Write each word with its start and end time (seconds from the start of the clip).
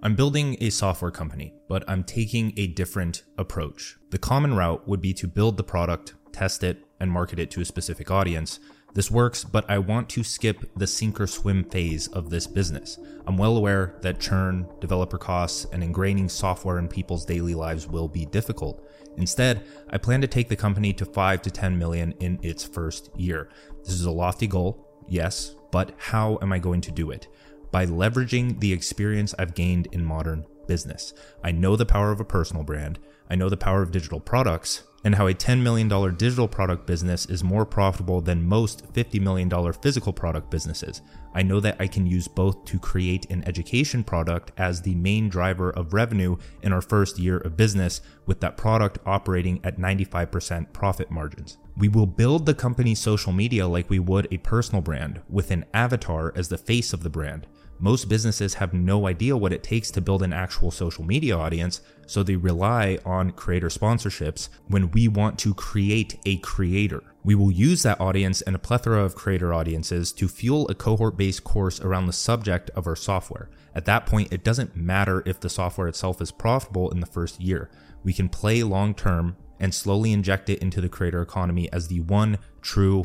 I'm 0.00 0.14
building 0.14 0.56
a 0.60 0.70
software 0.70 1.10
company, 1.10 1.54
but 1.68 1.82
I'm 1.88 2.04
taking 2.04 2.52
a 2.56 2.68
different 2.68 3.24
approach. 3.36 3.96
The 4.10 4.18
common 4.18 4.54
route 4.54 4.86
would 4.86 5.00
be 5.00 5.12
to 5.14 5.26
build 5.26 5.56
the 5.56 5.64
product, 5.64 6.14
test 6.30 6.62
it, 6.62 6.84
and 7.00 7.10
market 7.10 7.40
it 7.40 7.50
to 7.50 7.60
a 7.60 7.64
specific 7.64 8.08
audience. 8.08 8.60
This 8.94 9.10
works, 9.10 9.42
but 9.42 9.68
I 9.68 9.78
want 9.78 10.08
to 10.10 10.22
skip 10.22 10.70
the 10.76 10.86
sink 10.86 11.20
or 11.20 11.26
swim 11.26 11.64
phase 11.64 12.06
of 12.06 12.30
this 12.30 12.46
business. 12.46 12.96
I'm 13.26 13.36
well 13.36 13.56
aware 13.56 13.96
that 14.02 14.20
churn, 14.20 14.68
developer 14.80 15.18
costs, 15.18 15.66
and 15.72 15.82
ingraining 15.82 16.30
software 16.30 16.78
in 16.78 16.86
people's 16.86 17.24
daily 17.24 17.56
lives 17.56 17.88
will 17.88 18.06
be 18.06 18.24
difficult. 18.24 18.88
Instead, 19.16 19.64
I 19.90 19.98
plan 19.98 20.20
to 20.20 20.28
take 20.28 20.48
the 20.48 20.54
company 20.54 20.92
to 20.92 21.04
5 21.04 21.42
to 21.42 21.50
10 21.50 21.76
million 21.76 22.12
in 22.20 22.38
its 22.40 22.62
first 22.62 23.10
year. 23.16 23.48
This 23.82 23.94
is 23.94 24.04
a 24.04 24.12
lofty 24.12 24.46
goal, 24.46 25.02
yes, 25.08 25.56
but 25.72 25.92
how 25.98 26.38
am 26.40 26.52
I 26.52 26.60
going 26.60 26.82
to 26.82 26.92
do 26.92 27.10
it? 27.10 27.26
By 27.70 27.86
leveraging 27.86 28.60
the 28.60 28.72
experience 28.72 29.34
I've 29.38 29.54
gained 29.54 29.88
in 29.92 30.04
modern 30.04 30.46
business. 30.66 31.14
I 31.42 31.52
know 31.52 31.76
the 31.76 31.86
power 31.86 32.12
of 32.12 32.20
a 32.20 32.24
personal 32.24 32.62
brand, 32.62 32.98
I 33.30 33.34
know 33.34 33.48
the 33.48 33.56
power 33.56 33.82
of 33.82 33.90
digital 33.90 34.20
products, 34.20 34.84
and 35.04 35.14
how 35.14 35.26
a 35.26 35.34
$10 35.34 35.62
million 35.62 35.88
digital 36.16 36.48
product 36.48 36.86
business 36.86 37.26
is 37.26 37.44
more 37.44 37.64
profitable 37.64 38.20
than 38.20 38.42
most 38.42 38.92
$50 38.92 39.20
million 39.20 39.72
physical 39.74 40.12
product 40.12 40.50
businesses. 40.50 41.02
I 41.34 41.42
know 41.42 41.60
that 41.60 41.76
I 41.78 41.86
can 41.86 42.06
use 42.06 42.26
both 42.26 42.64
to 42.64 42.78
create 42.78 43.30
an 43.30 43.46
education 43.46 44.02
product 44.02 44.50
as 44.56 44.82
the 44.82 44.94
main 44.94 45.28
driver 45.28 45.70
of 45.70 45.92
revenue 45.92 46.36
in 46.62 46.72
our 46.72 46.80
first 46.80 47.18
year 47.18 47.38
of 47.38 47.56
business, 47.56 48.00
with 48.26 48.40
that 48.40 48.56
product 48.56 48.98
operating 49.06 49.60
at 49.62 49.78
95% 49.78 50.72
profit 50.72 51.10
margins. 51.10 51.58
We 51.76 51.88
will 51.88 52.06
build 52.06 52.44
the 52.44 52.54
company's 52.54 52.98
social 52.98 53.32
media 53.32 53.68
like 53.68 53.88
we 53.88 54.00
would 54.00 54.26
a 54.32 54.38
personal 54.38 54.82
brand, 54.82 55.20
with 55.28 55.50
an 55.50 55.64
avatar 55.72 56.32
as 56.34 56.48
the 56.48 56.58
face 56.58 56.92
of 56.92 57.02
the 57.02 57.10
brand. 57.10 57.46
Most 57.80 58.08
businesses 58.08 58.54
have 58.54 58.74
no 58.74 59.06
idea 59.06 59.36
what 59.36 59.52
it 59.52 59.62
takes 59.62 59.92
to 59.92 60.00
build 60.00 60.22
an 60.22 60.32
actual 60.32 60.72
social 60.72 61.04
media 61.04 61.36
audience, 61.36 61.80
so 62.06 62.22
they 62.22 62.34
rely 62.34 62.98
on 63.04 63.30
creator 63.30 63.68
sponsorships 63.68 64.48
when 64.66 64.90
we 64.90 65.06
want 65.06 65.38
to 65.40 65.54
create 65.54 66.18
a 66.26 66.38
creator. 66.38 67.04
We 67.22 67.36
will 67.36 67.52
use 67.52 67.84
that 67.84 68.00
audience 68.00 68.40
and 68.42 68.56
a 68.56 68.58
plethora 68.58 69.04
of 69.04 69.14
creator 69.14 69.54
audiences 69.54 70.12
to 70.14 70.26
fuel 70.26 70.66
a 70.68 70.74
cohort 70.74 71.16
based 71.16 71.44
course 71.44 71.80
around 71.80 72.06
the 72.06 72.12
subject 72.12 72.68
of 72.70 72.88
our 72.88 72.96
software. 72.96 73.48
At 73.76 73.84
that 73.84 74.06
point, 74.06 74.32
it 74.32 74.42
doesn't 74.42 74.74
matter 74.74 75.22
if 75.24 75.38
the 75.38 75.48
software 75.48 75.86
itself 75.86 76.20
is 76.20 76.32
profitable 76.32 76.90
in 76.90 76.98
the 76.98 77.06
first 77.06 77.40
year. 77.40 77.70
We 78.02 78.12
can 78.12 78.28
play 78.28 78.64
long 78.64 78.92
term 78.92 79.36
and 79.60 79.72
slowly 79.72 80.12
inject 80.12 80.48
it 80.50 80.60
into 80.60 80.80
the 80.80 80.88
creator 80.88 81.22
economy 81.22 81.70
as 81.72 81.86
the 81.86 82.00
one 82.00 82.38
true 82.60 83.04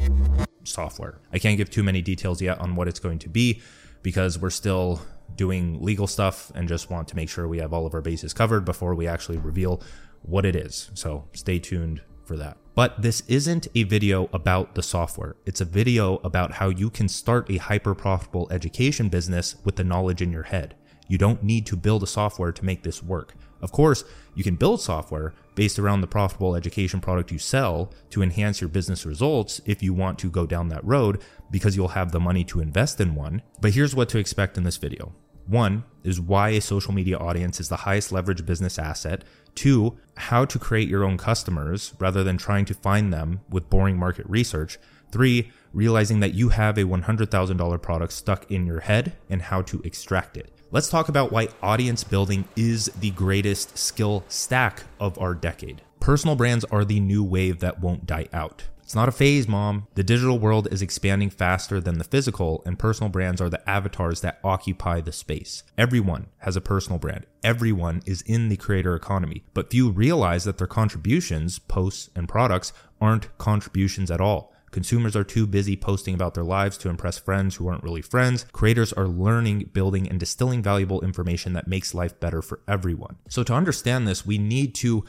software. 0.63 1.19
I 1.31 1.37
can't 1.37 1.57
give 1.57 1.69
too 1.69 1.83
many 1.83 2.01
details 2.01 2.41
yet 2.41 2.59
on 2.59 2.75
what 2.75 2.87
it's 2.87 2.99
going 2.99 3.19
to 3.19 3.29
be 3.29 3.61
because 4.03 4.37
we're 4.37 4.51
still 4.51 5.01
doing 5.35 5.81
legal 5.81 6.05
stuff 6.05 6.51
and 6.53 6.67
just 6.67 6.91
want 6.91 7.07
to 7.07 7.15
make 7.15 7.29
sure 7.29 7.47
we 7.47 7.57
have 7.57 7.73
all 7.73 7.87
of 7.87 7.93
our 7.95 8.01
bases 8.01 8.33
covered 8.33 8.63
before 8.63 8.93
we 8.93 9.07
actually 9.07 9.37
reveal 9.37 9.81
what 10.21 10.45
it 10.45 10.55
is. 10.55 10.91
So 10.93 11.27
stay 11.33 11.57
tuned 11.57 12.01
for 12.25 12.37
that. 12.37 12.57
But 12.75 13.01
this 13.01 13.23
isn't 13.27 13.67
a 13.75 13.83
video 13.83 14.29
about 14.33 14.75
the 14.75 14.83
software. 14.83 15.35
It's 15.45 15.61
a 15.61 15.65
video 15.65 16.17
about 16.17 16.53
how 16.53 16.69
you 16.69 16.89
can 16.89 17.07
start 17.07 17.49
a 17.49 17.57
hyper 17.57 17.93
profitable 17.95 18.47
education 18.51 19.09
business 19.09 19.55
with 19.63 19.75
the 19.75 19.83
knowledge 19.83 20.21
in 20.21 20.31
your 20.31 20.43
head. 20.43 20.75
You 21.07 21.17
don't 21.17 21.43
need 21.43 21.65
to 21.67 21.75
build 21.75 22.03
a 22.03 22.07
software 22.07 22.51
to 22.51 22.65
make 22.65 22.83
this 22.83 23.03
work. 23.03 23.35
Of 23.63 23.71
course, 23.71 24.03
you 24.35 24.43
can 24.43 24.57
build 24.57 24.81
software 24.81 25.33
based 25.55 25.79
around 25.79 26.01
the 26.01 26.07
profitable 26.07 26.53
education 26.53 26.99
product 26.99 27.31
you 27.31 27.39
sell 27.39 27.93
to 28.09 28.21
enhance 28.21 28.59
your 28.59 28.67
business 28.67 29.05
results 29.05 29.61
if 29.65 29.81
you 29.81 29.93
want 29.93 30.19
to 30.19 30.29
go 30.29 30.45
down 30.45 30.67
that 30.67 30.83
road 30.83 31.21
because 31.49 31.77
you'll 31.77 31.87
have 31.87 32.11
the 32.11 32.19
money 32.19 32.43
to 32.43 32.59
invest 32.59 32.99
in 32.99 33.15
one. 33.15 33.41
But 33.61 33.73
here's 33.73 33.95
what 33.95 34.09
to 34.09 34.17
expect 34.17 34.57
in 34.57 34.65
this 34.65 34.75
video. 34.75 35.13
One 35.47 35.85
is 36.03 36.19
why 36.19 36.49
a 36.49 36.61
social 36.61 36.93
media 36.93 37.17
audience 37.17 37.61
is 37.61 37.69
the 37.69 37.77
highest 37.77 38.11
leverage 38.11 38.45
business 38.45 38.77
asset. 38.77 39.23
Two, 39.55 39.97
how 40.17 40.43
to 40.43 40.59
create 40.59 40.89
your 40.89 41.05
own 41.05 41.17
customers 41.17 41.93
rather 41.99 42.21
than 42.21 42.37
trying 42.37 42.65
to 42.65 42.73
find 42.73 43.13
them 43.13 43.41
with 43.49 43.69
boring 43.69 43.97
market 43.97 44.25
research. 44.27 44.77
Three, 45.11 45.51
realizing 45.71 46.19
that 46.19 46.33
you 46.33 46.49
have 46.49 46.77
a 46.77 46.83
$100,000 46.83 47.81
product 47.81 48.11
stuck 48.11 48.51
in 48.51 48.65
your 48.65 48.81
head 48.81 49.13
and 49.29 49.41
how 49.41 49.61
to 49.61 49.81
extract 49.83 50.35
it. 50.35 50.51
Let's 50.73 50.89
talk 50.89 51.07
about 51.07 51.31
why 51.31 51.49
audience 51.61 52.03
building 52.03 52.45
is 52.55 52.85
the 52.99 53.11
greatest 53.11 53.77
skill 53.77 54.23
stack 54.27 54.85
of 54.99 55.19
our 55.19 55.35
decade. 55.35 55.83
Personal 55.99 56.35
brands 56.35 56.65
are 56.65 56.83
the 56.83 56.99
new 56.99 57.23
wave 57.23 57.59
that 57.59 57.79
won't 57.79 58.07
die 58.07 58.27
out. 58.33 58.63
It's 58.81 58.95
not 58.95 59.07
a 59.07 59.11
phase, 59.11 59.47
mom. 59.47 59.85
The 59.93 60.03
digital 60.03 60.39
world 60.39 60.67
is 60.71 60.81
expanding 60.81 61.29
faster 61.29 61.79
than 61.79 61.99
the 61.99 62.03
physical, 62.03 62.63
and 62.65 62.79
personal 62.79 63.11
brands 63.11 63.39
are 63.39 63.51
the 63.51 63.69
avatars 63.69 64.21
that 64.21 64.39
occupy 64.43 64.99
the 64.99 65.11
space. 65.11 65.61
Everyone 65.77 66.25
has 66.39 66.55
a 66.55 66.61
personal 66.61 66.97
brand. 66.97 67.27
Everyone 67.43 68.01
is 68.07 68.23
in 68.23 68.49
the 68.49 68.57
creator 68.57 68.95
economy, 68.95 69.43
but 69.53 69.69
few 69.69 69.91
realize 69.91 70.43
that 70.45 70.57
their 70.57 70.65
contributions, 70.65 71.59
posts, 71.59 72.09
and 72.15 72.27
products 72.27 72.73
aren't 72.99 73.37
contributions 73.37 74.09
at 74.09 74.21
all. 74.21 74.52
Consumers 74.73 75.15
are 75.15 75.23
too 75.23 75.45
busy 75.45 75.75
posting 75.75 76.15
about 76.15 76.33
their 76.33 76.43
lives 76.43 76.79
to 76.79 76.89
impress 76.89 77.19
friends 77.19 77.55
who 77.55 77.67
aren't 77.67 77.83
really 77.83 78.01
friends. 78.01 78.47
Creators 78.53 78.91
are 78.91 79.07
learning, 79.07 79.69
building, 79.71 80.09
and 80.09 80.19
distilling 80.19 80.63
valuable 80.63 80.99
information 81.01 81.53
that 81.53 81.67
makes 81.67 81.93
life 81.93 82.19
better 82.19 82.41
for 82.41 82.59
everyone. 82.67 83.17
So, 83.29 83.43
to 83.43 83.53
understand 83.53 84.07
this, 84.07 84.25
we 84.25 84.39
need 84.39 84.73
to 84.75 85.05